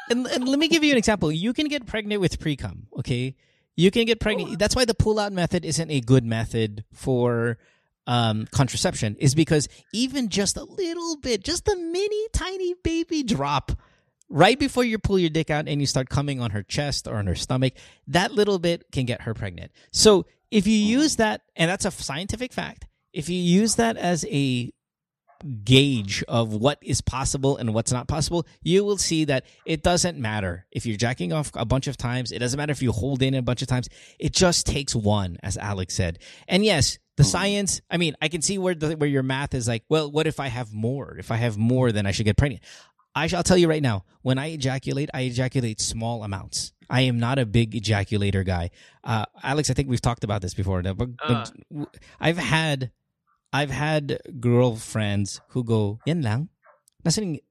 [0.10, 1.30] and, and let me give you an example.
[1.32, 2.90] You can get pregnant with pre cum.
[2.98, 3.38] Okay,
[3.80, 4.60] you can get pregnant.
[4.60, 7.58] That's why the pull out method isn't a good method for
[8.08, 9.16] um, contraception.
[9.20, 13.72] Is because even just a little bit, just a mini tiny baby drop.
[14.28, 17.16] Right before you pull your dick out and you start coming on her chest or
[17.16, 17.74] on her stomach,
[18.08, 19.72] that little bit can get her pregnant.
[19.92, 24.26] So if you use that, and that's a scientific fact, if you use that as
[24.30, 24.72] a
[25.64, 30.18] gauge of what is possible and what's not possible, you will see that it doesn't
[30.18, 32.32] matter if you're jacking off a bunch of times.
[32.32, 33.90] It doesn't matter if you hold in a bunch of times.
[34.20, 36.20] It just takes one, as Alex said.
[36.48, 37.82] And yes, the science.
[37.90, 39.84] I mean, I can see where the, where your math is like.
[39.90, 41.18] Well, what if I have more?
[41.18, 42.64] If I have more, then I should get pregnant.
[43.14, 44.06] I shall tell you right now.
[44.22, 46.72] When I ejaculate, I ejaculate small amounts.
[46.90, 48.72] I am not a big ejaculator guy.
[49.04, 50.82] Uh, Alex, I think we've talked about this before.
[50.82, 50.96] But,
[51.28, 51.52] but
[52.20, 52.92] I've had
[53.50, 56.50] I've had girlfriends who go, yan lang?
[57.02, 57.42] Nasaan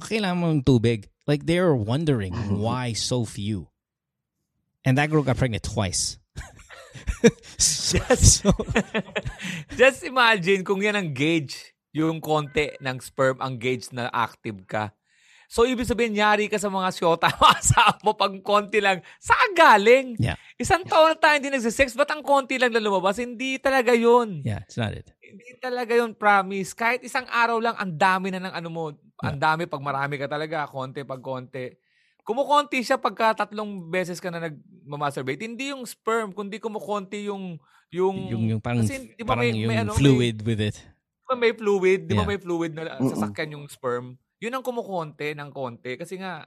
[0.00, 1.12] kailangan mo ng tubig?
[1.28, 2.32] Like, they're wondering
[2.64, 3.68] why so few.
[4.84, 6.18] And that girl got pregnant twice.
[7.58, 8.50] so,
[9.78, 14.96] Just imagine kung yan ang gauge, yung konti ng sperm ang gauge na active ka.
[15.52, 17.28] So, ibig sabihin, nyari ka sa mga syota,
[17.60, 19.04] asawa mo pag konti lang.
[19.20, 20.16] Saan galing?
[20.16, 20.40] Yeah.
[20.56, 23.20] Isang taon na tayo hindi nagsisex, ba't ang konti lang na lumabas?
[23.20, 24.40] Hindi talaga yun.
[24.48, 25.12] yeah, it's not it.
[25.20, 26.72] Hindi talaga yun, promise.
[26.72, 28.82] Kahit isang araw lang, ang dami na ng ano mo.
[29.20, 31.68] Ang dami pag marami ka talaga, konti pag konti.
[32.24, 35.44] Kumukonti siya pagka tatlong beses ka na nag-masturbate.
[35.44, 37.60] Hindi yung sperm, kundi kumukonti yung...
[37.92, 40.80] Yung, Yung, yung parang, kasi, di ba parang may, yung may, ano, fluid with it.
[40.80, 40.88] May,
[41.20, 42.30] di ba may fluid, di ba Yeah.
[42.32, 44.16] may fluid na sasakyan yung sperm?
[44.42, 45.94] Yun ang kumukonti ng konti.
[45.94, 46.42] Kasi nga,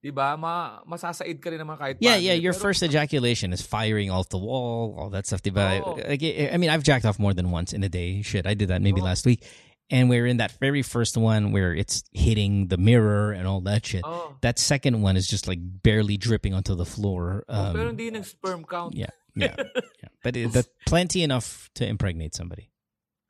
[0.00, 2.36] di ba, ma, masasaid ka rin naman kahit Yeah, paano yeah.
[2.36, 2.40] eh.
[2.40, 5.44] Your Pero- first ejaculation is firing off the wall, all that stuff.
[5.44, 5.84] Diba?
[5.84, 6.00] Oo.
[6.00, 8.24] Like, I I mean, I've jacked off more than once in a day.
[8.24, 9.08] Shit, I did that maybe Oo.
[9.12, 9.44] last week.
[9.92, 13.84] And we're in that very first one where it's hitting the mirror and all that
[13.84, 14.00] shit.
[14.00, 14.40] Oo.
[14.40, 17.44] That second one is just like barely dripping onto the floor.
[17.52, 18.96] Oh, pero Um, hindi nag-sperm count.
[18.96, 19.52] yeah, yeah,
[20.00, 20.08] yeah.
[20.24, 22.72] But it, that's plenty enough to impregnate somebody.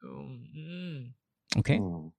[0.07, 1.01] Um, mm.
[1.59, 1.83] Okay.
[1.83, 2.14] Mm.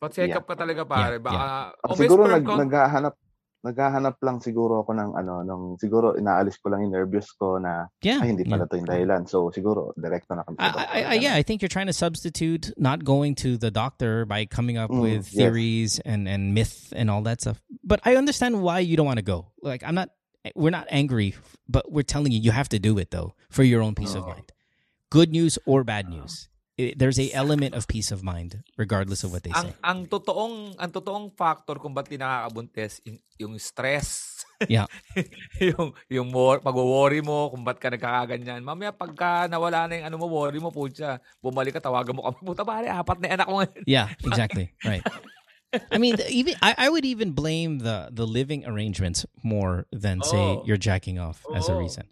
[0.00, 0.38] Pa-check Yeah.
[0.38, 1.16] up ka talaga pare.
[1.16, 1.44] Yeah, Baka,
[1.84, 3.14] Ako oh, siguro nag, naghahanap
[3.64, 7.88] naghahanap lang siguro ako ng ano, nung siguro inaalis ko lang yung nervous ko na
[8.04, 8.20] Yeah.
[8.20, 8.52] ay hindi yeah.
[8.60, 9.24] pala to yung dahilan.
[9.24, 11.00] So siguro direkto na kami I, sa I.
[11.00, 14.76] I, yeah, I think you're trying to substitute not going to the doctor by coming
[14.76, 15.40] up Mm, with yes.
[15.40, 17.64] theories and, and myth and all that stuff.
[17.82, 19.48] But I understand why you don't want to go.
[19.64, 20.12] Like, I'm not,
[20.52, 21.32] we're not angry,
[21.64, 24.28] but we're telling you, you have to do it though for your own peace of
[24.28, 24.52] mind.
[25.08, 26.52] Good news or bad news.
[26.74, 29.78] It, there's a element of peace of mind, regardless of what they ang say.
[29.78, 34.42] ang totoong ang totoong factor kung di nakakabuntis yung, yung stress.
[34.66, 34.90] Yeah.
[35.62, 38.58] yung yung more, pag-worry mo kung ba't ka nagkakaganyan.
[38.66, 41.22] Mamaya pagka nawala na yung ano mo, worry mo po siya.
[41.38, 42.42] Bumalik ka, tawagan mo kami.
[42.42, 43.82] Puta pare, apat na anak mo ngayon.
[43.94, 44.74] Yeah, exactly.
[44.82, 45.06] right.
[45.94, 50.22] I mean, the- even I, I would even blame the the living arrangements more than
[50.26, 50.62] say Oh.
[50.66, 51.78] you're jacking off as a Oh.
[51.78, 52.06] reason.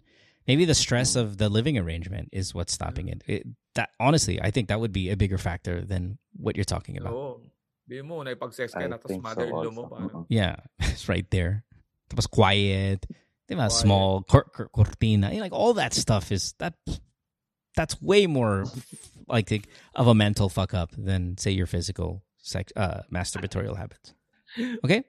[0.47, 3.23] Maybe the stress of the living arrangement is what's stopping it.
[3.27, 3.43] it.
[3.75, 7.13] That honestly, I think that would be a bigger factor than what you're talking about.
[7.13, 7.41] Oo.
[7.89, 9.81] Di mo, naipag-sex ka na, tapos think so mother-in-law mo.
[9.83, 9.95] also.
[9.95, 10.25] Paano?
[10.29, 11.65] Yeah, it's right there.
[12.11, 13.05] It was quiet.
[13.49, 13.81] They have Quiet.
[13.81, 15.29] small cor- cor- cortina.
[15.31, 16.75] You know, like all that stuff is that.
[17.75, 18.65] That's way more
[19.27, 19.65] like the-
[19.95, 24.13] of a mental fuck up than say your physical sex uh, masturbatorial habits.
[24.85, 25.03] Okay,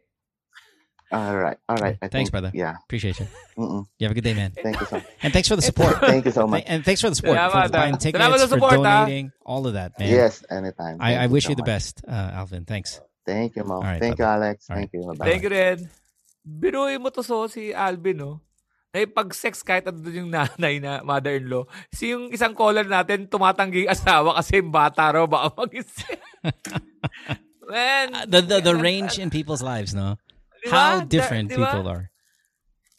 [1.13, 1.57] All right.
[1.69, 1.97] All right.
[2.03, 2.51] I Thanks, think, brother.
[2.55, 2.75] Yeah.
[2.85, 3.27] appreciate you.
[3.59, 3.87] Mm-mm.
[3.99, 4.51] You have a good day, man.
[4.51, 5.07] Thank you so much.
[5.23, 6.01] And thanks for the support.
[6.01, 6.65] Thank you so much.
[6.67, 7.39] and thanks for the support.
[7.39, 10.11] Salamat, for buying tickets, for support, donating, all of that, man.
[10.11, 10.99] Yes, anytime.
[11.01, 11.67] I, I wish so you the much.
[11.67, 12.65] best, uh, Alvin.
[12.65, 13.01] Thanks.
[13.25, 13.77] Thank you, Mo.
[13.77, 14.47] All right, Thank you, bye-bye.
[14.53, 14.67] Alex.
[14.69, 15.01] All Thank you.
[15.17, 15.25] Bye.
[15.25, 15.89] Thank you rin.
[16.45, 18.41] Biruin mo to so si Alvin, no?
[18.93, 21.65] Naipag-sex kahit ano yung nanay na mother-in-law.
[21.91, 26.21] Si yung isang caller natin, tumatanggi yung asawa kasi yung bata raw baka mag-isip.
[27.65, 28.15] Man.
[28.15, 30.21] Uh, the the, the range in people's lives, no?
[30.69, 32.11] How different Di people are.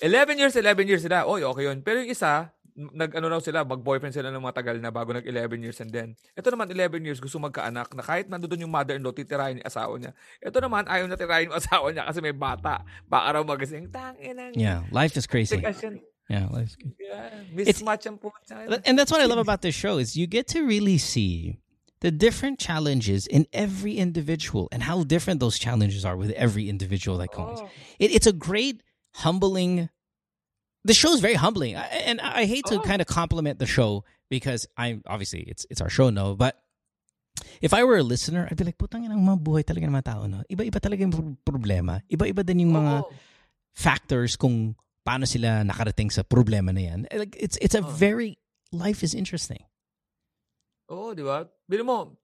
[0.04, 1.24] 11 years, 11 years sila.
[1.26, 1.80] Oy, okay yun.
[1.82, 5.90] Pero yung isa, nag-ano raw sila, mag-boyfriend sila ng matagal na bago nag-11 years and
[5.96, 6.12] then.
[6.36, 10.12] Ito naman, 11 years, gusto magkaanak na kahit nandoon yung mother-in-law, titirahin yung asawa niya.
[10.44, 12.84] Ito naman, ayaw na tirahin yung asawa niya kasi may bata.
[13.08, 14.52] Baka raw magising, tangin ang...
[14.52, 15.64] Yeah, life is crazy.
[16.28, 16.92] Yeah, life's good.
[17.00, 18.68] Yeah, mismatch ang puta.
[18.84, 21.64] And that's what I love about this show is you get to really see
[22.02, 27.18] the different challenges in every individual and how different those challenges are with every individual
[27.20, 27.62] that comes.
[27.62, 27.70] Oh.
[28.00, 28.84] It, it's a great
[29.16, 29.90] humbling.
[30.84, 32.84] The show is very humbling, I- and I hate to Oh.
[32.84, 36.60] kind of compliment the show because I'm obviously it's it's our show, no, but.
[37.60, 40.08] If I were a listener, I'd be like, putang ina, mga buhay talaga ng mga
[40.08, 40.40] tao, no?
[40.48, 42.00] Iba-iba talaga yung problema.
[42.08, 43.12] Iba-iba din yung mga Oo.
[43.76, 47.00] factors kung paano sila nakarating sa problema na yan.
[47.12, 47.92] Eh, Like, it's, it's a Oh.
[47.92, 48.40] very,
[48.72, 49.60] life is interesting.
[50.92, 51.44] Oo, di ba?
[51.66, 52.18] Bili mo,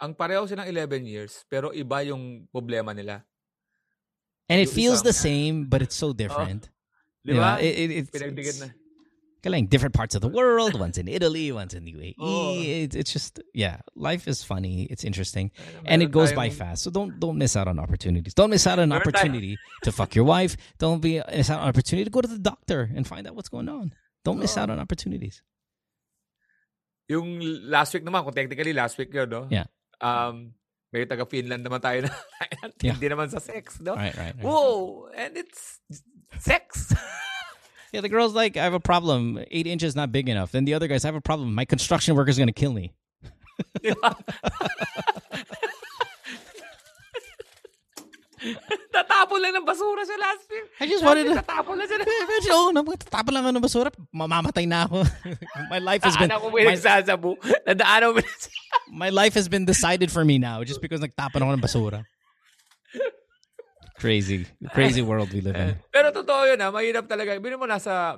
[0.00, 3.24] ang pareho silang 11 years, pero iba yung problema nila.
[4.48, 6.70] And it Yung feels isa- the same, but it's so different.
[7.22, 7.60] Di ba?
[7.60, 8.68] It, it, it's, Pinagdikit na.
[9.44, 10.74] galing, different parts of the world.
[10.74, 12.16] One's in Italy, one's in UAE.
[12.20, 12.56] Oh.
[12.56, 14.84] It's, it's just, yeah, life is funny.
[14.90, 15.52] It's interesting.
[15.84, 16.82] And it goes by fast.
[16.82, 18.32] So don't don't miss out on opportunities.
[18.34, 20.56] Don't miss out on an opportunity to fuck your wife.
[20.80, 23.36] Don't be miss out on an opportunity to go to the doctor and find out
[23.36, 23.92] what's going on.
[24.24, 24.60] Don't miss Oo.
[24.64, 25.44] out on opportunities.
[27.10, 29.50] Yung last week naman, kung technically last week yun, no?
[29.50, 29.66] Yeah.
[29.98, 30.54] Um,
[30.94, 32.14] may taga Finland naman tayo na
[32.80, 32.94] Yeah.
[32.94, 33.98] hindi naman sa sex, no?
[33.98, 34.34] Right, right.
[34.38, 34.44] right.
[34.46, 35.10] Whoa!
[35.12, 35.82] And it's
[36.38, 36.94] sex!
[37.90, 39.42] Yeah, the girl's like, I have a problem.
[39.50, 40.52] Eight inches not big enough.
[40.54, 41.52] Then the other guy's, I have a problem.
[41.58, 42.94] My construction worker's gonna kill me.
[48.94, 50.66] Tatapon lang ng basura sa last week.
[50.80, 51.36] I just wanted to.
[51.44, 52.02] Tatapon lang sila.
[52.24, 53.90] Imagine, oh, tapon lang ako ng basura.
[54.12, 55.04] Mamamatay na ako.
[55.72, 57.30] my life has been Daanan ko may nagsasabu.
[57.68, 58.20] Nadaanan ko
[58.90, 62.00] my life has been decided for me now just because nagtapon ako ng basura.
[64.00, 65.76] Crazy, crazy world we live in.
[65.92, 67.36] Pero totoo yun ha, mahirap talaga.
[67.36, 68.16] Bino mo nasa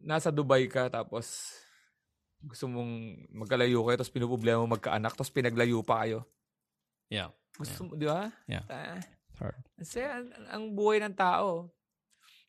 [0.00, 1.52] nasa Dubai ka tapos
[2.40, 6.24] gusto mong magkalayo kayo tapos pinuproblema mo magkaanak tapos pinaglayo pa kayo.
[7.12, 8.30] Yeah, Gusto mo, di ba?
[8.50, 8.64] Yeah.
[8.66, 8.98] Ah,
[9.38, 9.62] hard.
[9.78, 11.70] kasi ang, ang buhay ng tao.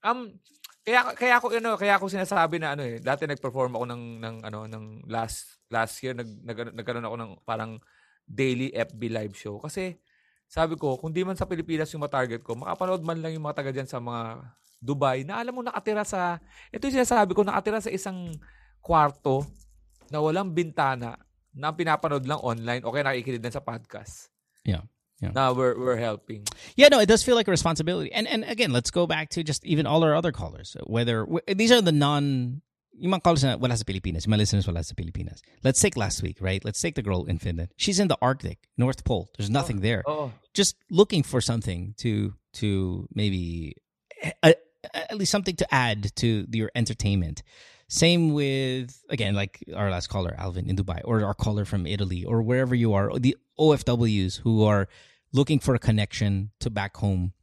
[0.06, 0.38] Um,
[0.86, 4.36] kaya kaya ako ano, kaya ako sinasabi na ano eh, dati nag-perform ako ng ng
[4.46, 7.82] ano ng last last year nag, nag nagkaroon ako ng parang
[8.26, 9.98] daily FB live show kasi
[10.46, 13.58] sabi ko, kung di man sa Pilipinas yung matarget ko, makapanood man lang yung mga
[13.62, 14.46] taga dyan sa mga
[14.86, 16.38] Dubai na alam mo nakatira sa,
[16.70, 18.30] ito yung sinasabi ko, nakatira sa isang
[18.86, 19.42] kwarto
[20.14, 21.18] na walang bintana
[21.50, 24.30] na pinapanood lang online o kaya nakikinig din sa podcast.
[24.62, 24.86] Yeah.
[25.22, 25.32] Yeah.
[25.34, 26.44] Na we're, we're helping.
[26.76, 28.12] Yeah, no, it does feel like a responsibility.
[28.12, 30.76] And and again, let's go back to just even all our other callers.
[30.84, 32.62] Whether these are the non
[33.00, 35.42] yung mga callers na wala sa Pilipinas, yung mga listeners wala sa Pilipinas.
[35.64, 36.64] Let's take last week, right?
[36.64, 37.72] Let's take the girl in Finland.
[37.76, 39.30] She's in the Arctic, North Pole.
[39.38, 40.04] There's nothing there.
[40.08, 40.32] Oo.
[40.54, 43.76] Just looking for something to to maybe
[44.44, 44.54] uh,
[44.94, 47.44] at least something to add to your entertainment.
[47.88, 52.26] Same with again, like our last caller, Alvin in Dubai, or our caller from Italy,
[52.26, 54.88] or wherever you are, the OFWs who are
[55.34, 57.34] looking for a connection to back home.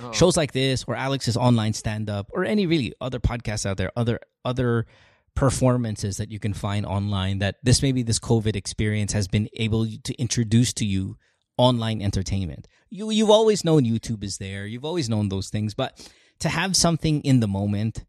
[0.00, 0.12] Oo.
[0.12, 3.90] Shows like this, or Alex's online stand up, or any really other podcasts out there,
[3.96, 4.86] other other
[5.34, 9.86] performances that you can find online that this maybe this COVID experience has been able
[10.04, 11.16] to introduce to you
[11.56, 12.68] online entertainment.
[12.90, 14.66] You you've always known YouTube is there.
[14.66, 16.08] You've always known those things, but
[16.40, 18.04] to have something in the moment,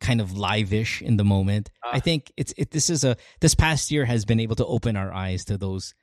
[0.00, 3.90] kind of live-ish in the moment, I think it's it this is a this past
[3.90, 5.94] year has been able to open our eyes to those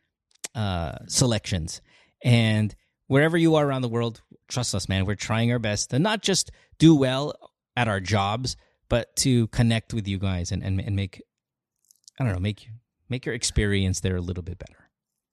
[0.56, 1.82] uh selections.
[2.24, 2.76] And
[3.08, 6.22] wherever you are around the world, trust us, man, we're trying our best to not
[6.22, 7.34] just do well
[7.76, 8.58] at our jobs,
[8.89, 11.22] but to connect with you guys and, and, and make
[12.20, 12.70] I don't know, make
[13.10, 14.87] make your experience there a little bit better.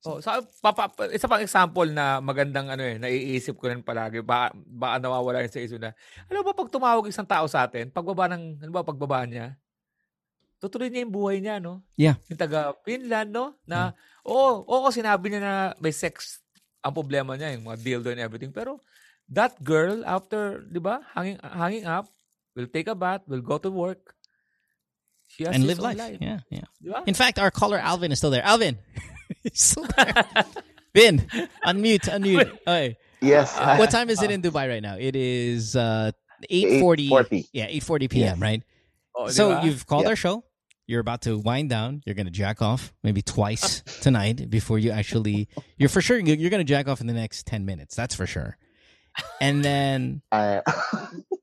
[0.05, 4.21] Oh, sa papa, pa- isa pang example na magandang ano eh, naiisip ko rin palagi,
[4.21, 5.97] baka, baka nawawala yun sa isip na,
[6.29, 9.57] ano ba pag tumawag isang tao sa atin, pagbaba ng, ano ba pagbaba niya,
[10.61, 11.81] tutuloy niya yung buhay niya, no?
[11.97, 12.21] Yeah.
[12.29, 13.57] Yung taga Finland, no?
[13.65, 13.97] Na,
[14.29, 16.45] oo, oo, sinabi niya na may sex
[16.85, 18.53] ang problema niya, yung mga dildo and everything.
[18.53, 18.85] Pero,
[19.33, 22.13] that girl, after, di ba, hanging, hanging up,
[22.53, 24.13] will take a bath, will go to work,
[25.33, 26.21] she has and live own life.
[26.21, 26.69] Yeah, yeah.
[26.77, 27.01] Di ba?
[27.09, 28.45] In fact, our caller Alvin is still there.
[28.45, 28.77] Alvin.
[29.43, 30.25] He's still there.
[30.95, 31.19] Vin,
[31.67, 32.53] unmute, unmute.
[32.67, 32.97] Okay.
[33.21, 33.57] Yes.
[33.79, 34.97] What time is it in Dubai right now?
[34.99, 36.13] It is uh
[36.51, 37.09] 8:40.
[37.11, 37.49] 8:40.
[37.53, 38.63] Yeah, 8:40 p.m., right?
[39.17, 39.61] Oh, So ba?
[39.65, 40.11] you've called Yeah.
[40.11, 40.45] our show.
[40.87, 42.03] You're about to wind down.
[42.05, 45.49] You're going to jack off maybe twice tonight before you actually.
[45.79, 47.95] You're for sure you're going to jack off in the next ten minutes.
[47.97, 48.59] That's for sure.
[49.41, 50.61] And then Uh,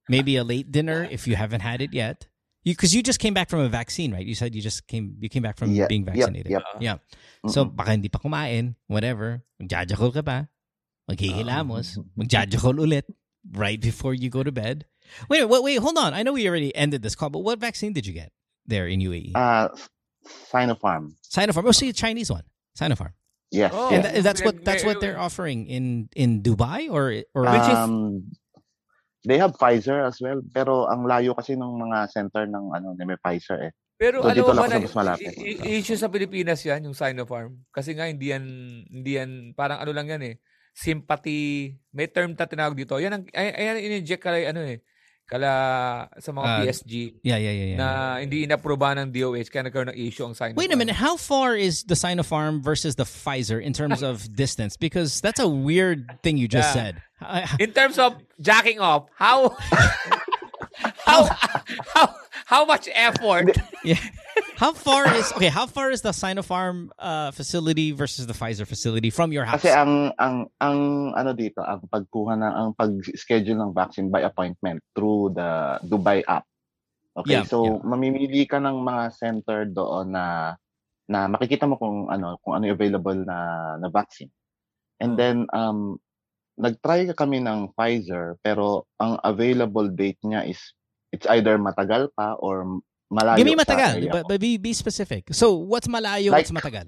[0.08, 2.28] maybe a late dinner if you haven't had it yet.
[2.64, 4.26] You because you just came back from a vaccine, right?
[4.26, 6.52] You said you just came you came back from Yeah, being vaccinated.
[6.52, 6.62] yep.
[6.80, 6.98] Yeah.
[7.50, 7.76] So mm-mm.
[7.76, 9.42] baka hindi pa kumain, whatever.
[9.62, 10.46] Magjajakol ka pa.
[11.10, 11.98] Maghihilamos.
[12.18, 13.04] Magjajakol ulit
[13.52, 14.86] right before you go to bed.
[15.28, 16.14] Wait, wait, wait, hold on.
[16.14, 18.32] I know we already ended this call, but what vaccine did you get
[18.66, 19.32] there in UAE?
[19.36, 19.70] uh,
[20.54, 21.14] Sinopharm.
[21.28, 21.66] Sinopharm.
[21.66, 22.44] Oh, see, the Chinese one.
[22.80, 23.14] Sinopharm.
[23.50, 23.72] Yes.
[23.74, 23.90] Oh.
[23.90, 24.14] And yes.
[24.16, 28.32] tha- that's what that's what they're offering in in Dubai or or Which is- um,
[29.26, 33.18] they have Pfizer as well, pero ang layo kasi ng mga center ng ano, may
[33.22, 33.74] Pfizer eh.
[34.02, 35.14] Pero So, alam mo ba na
[35.62, 37.54] issue sa Pilipinas yan, yung Sinopharm?
[37.70, 38.46] Kasi nga hindi yan,
[38.90, 40.36] hindi yan, parang ano lang yan eh,
[40.74, 42.98] sympathy, may term na tinawag dito.
[42.98, 44.82] Yan ang, ay, ayan in-inject kala, ano eh,
[45.32, 45.52] kala
[46.20, 47.80] sa mga Ah, PSG Yeah, yeah, yeah, yeah.
[47.80, 47.88] na
[48.20, 50.60] hindi inaproba ng DOH kaya nagkaroon ng issue ang Sinopharm.
[50.60, 51.00] Wait a minute.
[51.00, 54.76] How far is the Sinopharm versus the Pfizer in terms of distance?
[54.76, 56.92] Because that's a weird thing you just Yeah.
[56.92, 56.94] said.
[57.64, 59.56] In terms of jacking off, how
[61.08, 61.30] how
[61.96, 62.06] how
[62.46, 63.56] how much effort?
[63.86, 64.02] yeah.
[64.62, 65.50] How far is okay?
[65.50, 69.66] How far is the Sinopharm uh, facility versus the Pfizer facility from your house?
[69.66, 70.80] Kasi ang ang ang
[71.18, 76.46] ano dito, ang pagkuha ng ang pag-schedule ng vaccine by appointment through the Dubai app.
[77.18, 77.82] Okay, Yeah, so yeah.
[77.82, 80.54] mamimili ka ng mga center doon na
[81.10, 83.38] na makikita mo kung ano kung ano available na
[83.82, 84.30] na vaccine.
[85.02, 85.98] And then um
[86.62, 90.62] nag-try ka kami ng Pfizer pero ang available date niya is
[91.10, 92.62] it's either matagal pa or
[93.12, 95.28] malayo Give me matagal, but, but be, be specific.
[95.34, 96.32] So what's malayo?
[96.32, 96.88] Like- what's matagal?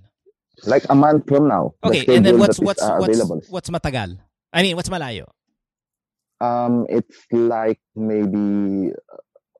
[0.65, 1.73] like a month from now.
[1.81, 3.41] the Okay, and then what's what's uh, what's available.
[3.49, 4.17] what's matagal?
[4.53, 5.25] I mean, what's malayo?
[6.39, 8.91] Um, it's like maybe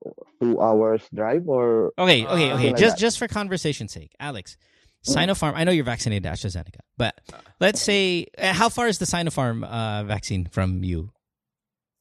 [0.05, 0.09] uh,
[0.41, 2.67] two hours drive or Okay, okay, okay.
[2.71, 3.01] Like Just that.
[3.01, 4.57] just for conversation's sake, Alex,
[5.05, 5.15] Mm.
[5.27, 5.53] Sinopharm.
[5.55, 7.19] I know you're vaccinated AstraZeneca, but
[7.59, 11.11] let's say uh, how far is the Sinopharm uh, vaccine from you?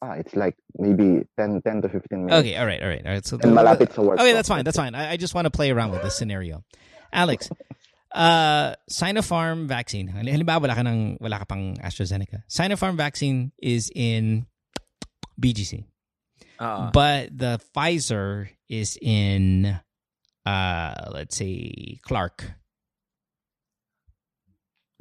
[0.02, 2.40] Ah, it's like maybe 10, 10 to 15 minutes.
[2.40, 3.24] Okay, all right, all right, all right.
[3.24, 4.64] So And malapit sa work Okay, that's fine.
[4.64, 4.94] That's fine.
[4.94, 6.64] I, I just want to play around with this scenario.
[7.12, 7.48] Alex,
[8.14, 10.08] uh, Sinopharm vaccine.
[10.08, 12.42] Halimbawa, wala ka, ng, wala ka pang AstraZeneca.
[12.50, 14.46] Sinopharm vaccine is in
[15.40, 15.84] BGC.
[16.58, 16.90] Ah.
[16.92, 19.78] But the Pfizer is in,
[20.44, 22.44] uh, let's say, Clark.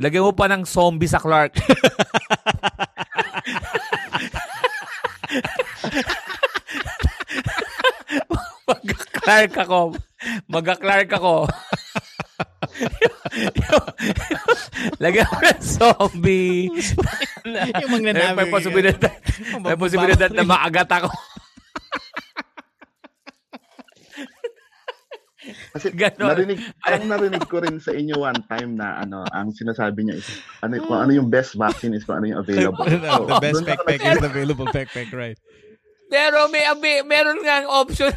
[0.02, 1.62] Lagyan mo pa ng zombie sa Clark.
[9.22, 9.80] Mag-Clark ako.
[10.50, 11.46] Mag-Clark ako.
[14.98, 16.74] Lagyan mo ng zombie.
[17.46, 19.14] Yung mga may, posibilidad,
[19.62, 21.10] may posibilidad na maagat ako.
[25.74, 26.30] Kasi Ganon.
[26.34, 30.28] narinig, parang narinig ko rin sa inyo one time na ano, ang sinasabi niya is
[30.62, 32.86] ano, kung ano yung best vaccine is kung ano yung available.
[32.86, 35.38] No, the So, best backpack is the available backpack, right?
[36.12, 36.66] Pero may
[37.06, 38.14] meron nga ang option.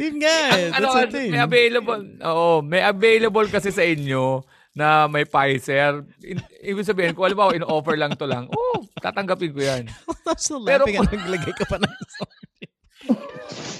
[0.00, 2.02] Yun nga, Ang- ano, may available.
[2.24, 4.40] Oo, may available kasi sa inyo
[4.72, 6.00] na may Pfizer.
[6.24, 9.84] In, ibig sabihin, kung alam in-offer lang to lang, oh, tatanggapin ko yan.
[10.68, 11.92] Pero laughing at naglagay ka pa ng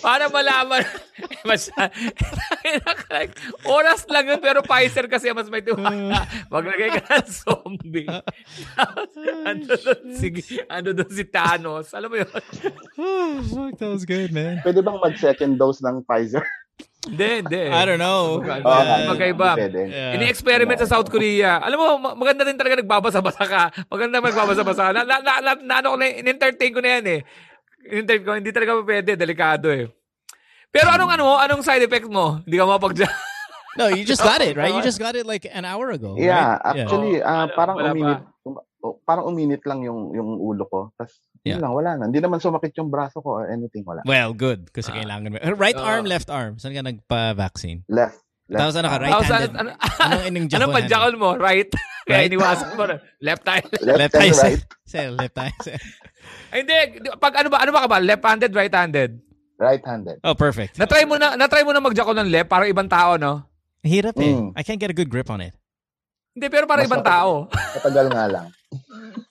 [0.03, 0.83] Para malaman.
[1.49, 1.71] mas,
[3.79, 6.27] oras lang yun, pero Pfizer kasi mas may tiwala.
[6.51, 8.11] Maglagay ka ng zombie.
[8.77, 9.15] Tapos,
[9.47, 10.29] ano doon si,
[10.67, 11.95] ano doon si Thanos.
[11.95, 12.31] Alam mo yun?
[12.99, 14.59] Oh, fuck, that was good, man.
[14.67, 16.43] Pwede bang mag-second dose ng Pfizer?
[17.03, 17.63] Hindi, hindi.
[17.67, 18.39] I don't know.
[18.39, 18.71] Magkaiba.
[18.71, 19.51] Uh, magkaiba.
[19.59, 20.15] Yeah.
[20.19, 21.59] Ini-experiment sa South Korea.
[21.59, 23.63] Alam mo, ma- maganda rin talaga nagbabasa-basa ka.
[23.91, 24.95] Maganda magbabasa-basa.
[24.95, 27.21] Na, na, na, na, na, ano ko na, in-entertain ko na yan eh.
[27.83, 29.11] In-entertain ko, hindi talaga pwede.
[29.15, 29.91] Delikado eh.
[30.71, 32.41] Pero anong ano, anong side effect mo?
[32.43, 32.97] Hindi ka mapag
[33.79, 34.69] No, you just got it, right?
[34.69, 36.13] You just got it like an hour ago.
[36.21, 36.85] Yeah, right?
[36.85, 37.97] actually, ah, Wala- parang wala pa.
[37.97, 38.21] uminit.
[38.45, 40.81] um- oh, parang uminit lang yung yung ulo ko.
[40.93, 41.57] Tapos, Yeah.
[41.57, 42.05] yun lang, wala na.
[42.07, 44.05] Hindi naman sumakit yung braso ko or anything, wala.
[44.05, 44.69] Well, good.
[44.71, 45.01] Kasi Ah.
[45.01, 45.37] kailangan mo.
[45.57, 45.83] Right Oo.
[45.83, 46.61] arm, left arm.
[46.61, 47.89] Saan ka nagpa-vaccine?
[47.89, 48.21] Left.
[48.47, 48.61] left.
[48.61, 49.53] Tapos ano ka, right-handed.
[49.57, 51.31] ano, Anong inang ano pa jakol mo?
[51.35, 51.73] Right?
[52.07, 53.01] Kaya iniwasan mo na.
[53.25, 53.65] Left eye.
[53.81, 54.63] Left, Left eye, right.
[55.17, 55.55] Left eye.
[56.23, 56.55] Sir.
[56.55, 56.79] Ay, hindi.
[57.19, 57.99] Pag ano ba, ano ba ka ba?
[57.99, 59.11] Left-handed, right-handed?
[59.59, 60.19] Right-handed.
[60.23, 60.79] Oh, perfect.
[60.79, 63.47] Na-try mo na, na-try mo na mag-jakol ng left para ibang tao, no?
[63.83, 64.35] Hirap eh.
[64.35, 64.55] Mm.
[64.55, 65.55] I can't get a good grip on it.
[66.35, 67.47] Hindi, pero para Mas ibang tao.
[67.51, 68.47] Matagal nga lang.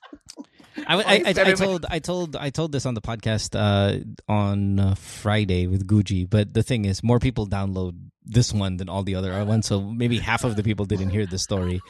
[0.88, 4.80] I, I, I, I told I told I told this on the podcast uh, on
[4.80, 9.04] uh, Friday with Guji, but the thing is, more people download this one than all
[9.04, 11.82] the other ones, so maybe half of the people didn't hear the story.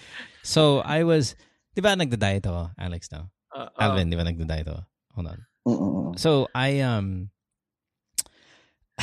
[0.43, 1.35] So I was,
[1.75, 3.29] di ba nagda-diet ako, Alex now?
[3.53, 4.81] Uh, uh, Alvin, di ba nagda-diet ako?
[5.15, 5.39] Hold on.
[5.67, 6.19] Mm-mm.
[6.19, 7.29] So I um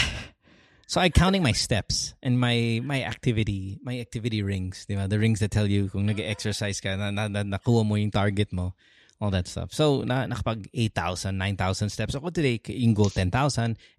[0.86, 5.06] so I counting my steps and my my activity my activity rings, di ba?
[5.06, 8.52] The rings that tell you kung nag-exercise ka na, na, na nakuha mo yung target
[8.52, 8.74] mo,
[9.20, 9.70] all that stuff.
[9.74, 13.30] So na nakapag 8,000, 9,000 steps ako today, yung goal 10,000,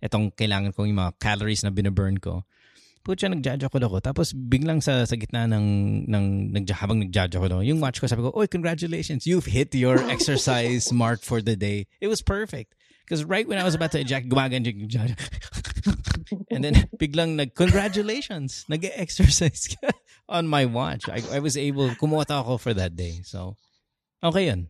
[0.04, 2.44] etong kailangan kong yung mga calories na binaburn ko.
[3.04, 4.04] Putya, nag-judge ako.
[4.04, 8.22] Tapos biglang sa sa gitna ng ng nag habang nag-judge ako yung watch ko sabi
[8.22, 9.26] ko, "Oy, congratulations.
[9.26, 12.76] You've hit your exercise mark for the day." It was perfect.
[13.10, 15.18] Because right when I was about to eject, gumaganjig yung.
[16.54, 19.90] And then biglang nag congratulations, nag-exercise ka
[20.30, 21.10] on my watch.
[21.10, 23.26] I, I was able kumuha ako for that day.
[23.26, 23.58] So
[24.22, 24.70] okay yun.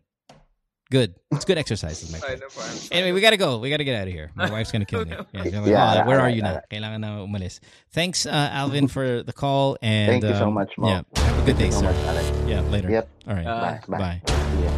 [0.90, 1.14] Good.
[1.30, 2.42] It's good exercises, my friend.
[2.90, 3.58] Anyway, we gotta go.
[3.58, 4.32] We gotta get out of here.
[4.34, 5.12] My wife's gonna kill me.
[5.12, 6.48] Yeah, like, Yeah, "Oh, where are you now?
[6.58, 6.64] alright.
[6.70, 7.60] Kailangan na umalis.
[7.92, 9.78] Thanks, uh, Alvin, for the call.
[9.82, 10.88] And Thank you so um, much, Mo.
[10.88, 11.92] Yeah, have a good day, Thank you so sir.
[11.94, 12.26] much, Alex.
[12.48, 12.90] Yeah, later.
[12.90, 13.08] Yep.
[13.28, 13.46] All right.
[13.46, 13.80] Uh, Bye.
[13.86, 13.98] Bye.
[13.98, 14.22] Bye.
[14.60, 14.70] Yeah.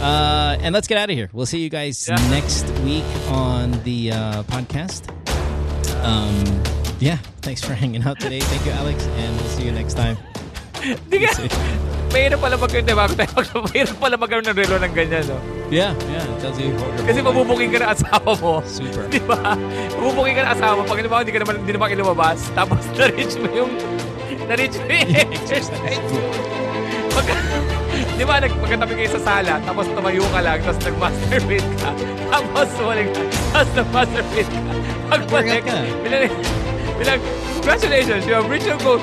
[0.00, 1.28] Uh, and let's get out of here.
[1.34, 2.16] We'll see you guys Yeah.
[2.30, 5.04] next week on the uh, podcast.
[6.04, 6.40] Um,
[6.98, 8.40] yeah, thanks for hanging out today.
[8.40, 10.16] Thank you, Alex, and we'll see you next time.
[10.82, 11.30] Hindi ka,
[12.12, 13.04] mahirap pala mag di ba?
[13.68, 15.38] Mahirap pala magkaroon ng relo ng ganyan, no?
[15.68, 16.72] Yeah, yeah, it tells you.
[17.04, 18.52] Kasi mabubuking ka ng asawa mo.
[18.64, 19.04] Super.
[19.12, 19.58] Di ba?
[20.00, 20.82] Mabubuking ka ng asawa mo.
[20.88, 22.38] Pag halimbawa, hindi ka naman, hindi naman ilumabas.
[22.56, 23.72] Tapos na-reach mo yung,
[24.48, 26.06] na-reach mo yung exercise
[28.18, 31.90] di ba, nag, pagkatabi kayo sa sala, tapos tumayo ka lang, tapos nag-masturbate ka,
[32.34, 33.22] tapos bumalik ka,
[33.54, 34.72] tapos nag-masturbate ka.
[35.08, 35.64] Pagbalik,
[36.02, 36.34] bilang,
[36.98, 37.20] bilang,
[37.62, 38.98] congratulations, you have reached your goal.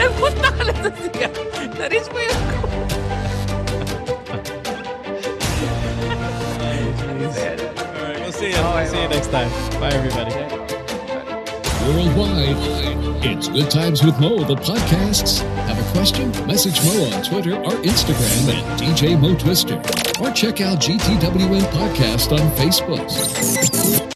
[0.00, 1.28] Nagpunta ka lang sa siya.
[1.76, 2.68] Na-reach mo yung goal.
[6.80, 8.56] All right, we'll see you.
[8.56, 9.50] Okay, see you next time.
[9.76, 10.32] Bye, everybody.
[11.90, 12.56] Worldwide,
[13.24, 15.40] it's Good Times with Mo, the podcasts.
[15.66, 16.30] Have a question?
[16.46, 19.76] Message Mo on Twitter or Instagram at DJ Mo Twister.
[20.20, 24.09] Or check out GTWM Podcast on Facebook.